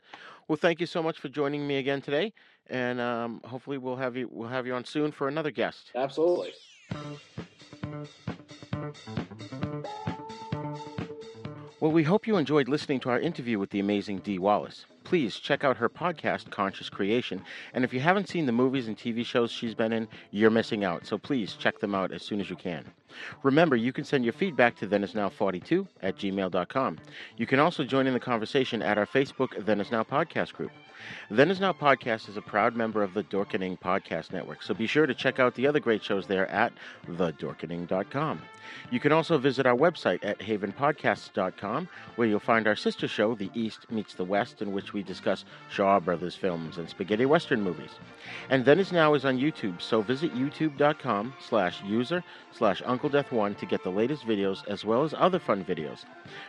Well, 0.49 0.57
thank 0.57 0.81
you 0.81 0.87
so 0.87 1.03
much 1.03 1.19
for 1.19 1.29
joining 1.29 1.67
me 1.67 1.77
again 1.77 2.01
today. 2.01 2.33
and 2.69 3.01
um, 3.01 3.41
hopefully 3.45 3.79
we'll 3.79 3.97
have 3.97 4.17
you 4.17 4.29
we'll 4.31 4.49
have 4.49 4.67
you 4.67 4.75
on 4.75 4.85
soon 4.85 5.13
for 5.13 5.29
another 5.29 5.51
guest. 5.51 5.91
Absolutely. 5.95 6.53
Well, 11.81 11.93
we 11.93 12.03
hope 12.03 12.27
you 12.27 12.37
enjoyed 12.37 12.69
listening 12.69 12.99
to 13.01 13.11
our 13.11 13.21
interview 13.21 13.59
with 13.59 13.71
the 13.71 13.79
amazing 13.79 14.19
Dee 14.19 14.41
Wallace. 14.41 14.85
Please 15.05 15.37
check 15.37 15.63
out 15.63 15.77
her 15.77 15.89
podcast, 15.89 16.51
Conscious 16.51 16.91
Creation. 16.91 17.41
And 17.73 17.85
if 17.85 17.95
you 17.95 18.01
haven't 18.01 18.29
seen 18.29 18.47
the 18.47 18.53
movies 18.53 18.89
and 18.89 18.97
TV 18.99 19.25
shows 19.25 19.53
she's 19.53 19.75
been 19.77 19.93
in, 19.93 20.09
you're 20.33 20.51
missing 20.51 20.85
out. 20.85 21.07
So 21.07 21.17
please 21.17 21.55
check 21.55 21.79
them 21.79 21.95
out 21.95 22.13
as 22.13 22.23
soon 22.23 22.41
as 22.41 22.51
you 22.51 22.57
can. 22.57 22.85
Remember, 23.45 23.77
you 23.77 23.93
can 23.93 24.05
send 24.05 24.25
your 24.25 24.33
feedback 24.33 24.77
to 24.79 24.87
thenisnow42 24.89 25.87
at 26.03 26.17
gmail.com. 26.17 26.99
You 27.37 27.47
can 27.47 27.61
also 27.61 27.85
join 27.85 28.07
in 28.07 28.13
the 28.13 28.21
conversation 28.21 28.83
at 28.83 28.99
our 28.99 29.07
Facebook 29.07 29.65
Then 29.65 29.81
Is 29.81 29.93
Now 29.93 30.03
podcast 30.03 30.55
group. 30.55 30.73
Then 31.31 31.51
Is 31.51 31.61
Now 31.61 31.73
podcast 31.73 32.29
is 32.29 32.37
a 32.37 32.43
proud 32.43 32.75
member 32.75 33.03
of 33.03 33.15
the 33.15 33.25
Dorkening 33.25 33.79
Podcast 33.79 34.33
Network, 34.33 34.63
so 34.63 34.75
be 34.75 34.87
sure 34.87 35.07
to 35.07 35.15
check 35.15 35.39
out 35.39 35.55
the 35.55 35.67
other 35.67 35.81
great 35.81 36.03
shows 36.03 36.27
there 36.27 36.47
at 36.49 36.73
thedorkening.com. 37.07 38.43
You 38.91 39.01
can 39.01 39.13
also 39.13 39.39
visit 39.39 39.67
our 39.67 39.77
website 39.77 40.25
at 40.25 40.39
havenpodcasts.com, 40.39 41.89
where 42.17 42.29
you'll 42.29 42.41
find 42.41 42.67
our 42.67 42.77
sister 42.77 43.09
show, 43.09 43.35
The 43.35 43.51
East 43.55 43.91
Meets 43.91 44.15
the 44.15 44.25
West, 44.25 44.63
in 44.63 44.73
which 44.73 44.93
we 44.93 45.03
discuss 45.03 45.45
Shaw 45.71 46.01
Brothers 46.01 46.35
films 46.35 46.79
and 46.79 46.89
spaghetti 46.89 47.27
western 47.27 47.63
movies. 47.63 47.91
And 48.51 48.65
Then 48.65 48.79
Is 48.79 48.93
Now 48.93 49.15
is 49.15 49.25
on 49.25 49.39
YouTube, 49.39 49.81
so 49.81 50.03
visit 50.03 50.35
youtube.com 50.35 51.35
slash 51.41 51.83
user 51.85 52.23
slash 52.53 52.83
Uncle 52.85 53.09
Death 53.09 53.33
One 53.33 53.55
to 53.57 53.67
get 53.67 53.83
the 53.83 53.91
latest 53.91 54.27
videos 54.27 54.67
as 54.69 54.85
well 54.85 55.03
as 55.03 55.15
other 55.17 55.39
fun 55.39 55.65
videos. 55.65 56.05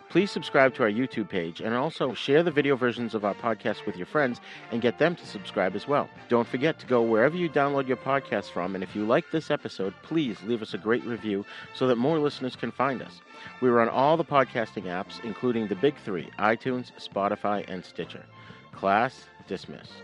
Please 0.09 0.31
subscribe 0.31 0.73
to 0.75 0.83
our 0.83 0.91
YouTube 0.91 1.29
page 1.29 1.61
and 1.61 1.73
also 1.73 2.13
share 2.13 2.43
the 2.43 2.51
video 2.51 2.75
versions 2.75 3.15
of 3.15 3.25
our 3.25 3.35
podcast 3.35 3.85
with 3.85 3.95
your 3.95 4.05
friends 4.05 4.38
and 4.71 4.81
get 4.81 4.97
them 4.99 5.15
to 5.15 5.25
subscribe 5.25 5.75
as 5.75 5.87
well. 5.87 6.09
Don't 6.27 6.47
forget 6.47 6.79
to 6.79 6.85
go 6.85 7.01
wherever 7.01 7.35
you 7.35 7.49
download 7.49 7.87
your 7.87 7.97
podcast 7.97 8.51
from, 8.51 8.75
and 8.75 8.83
if 8.83 8.95
you 8.95 9.05
like 9.05 9.31
this 9.31 9.51
episode, 9.51 9.93
please 10.03 10.37
leave 10.43 10.61
us 10.61 10.73
a 10.73 10.77
great 10.77 11.03
review 11.05 11.45
so 11.73 11.87
that 11.87 11.97
more 11.97 12.19
listeners 12.19 12.55
can 12.55 12.71
find 12.71 13.01
us. 13.01 13.21
We 13.61 13.69
on 13.69 13.89
all 13.89 14.17
the 14.17 14.25
podcasting 14.25 14.83
apps, 14.83 15.23
including 15.23 15.67
the 15.67 15.75
big 15.75 15.95
three 15.97 16.29
iTunes, 16.39 16.91
Spotify, 16.99 17.65
and 17.67 17.83
Stitcher. 17.83 18.25
Class 18.73 19.25
dismissed. 19.47 20.03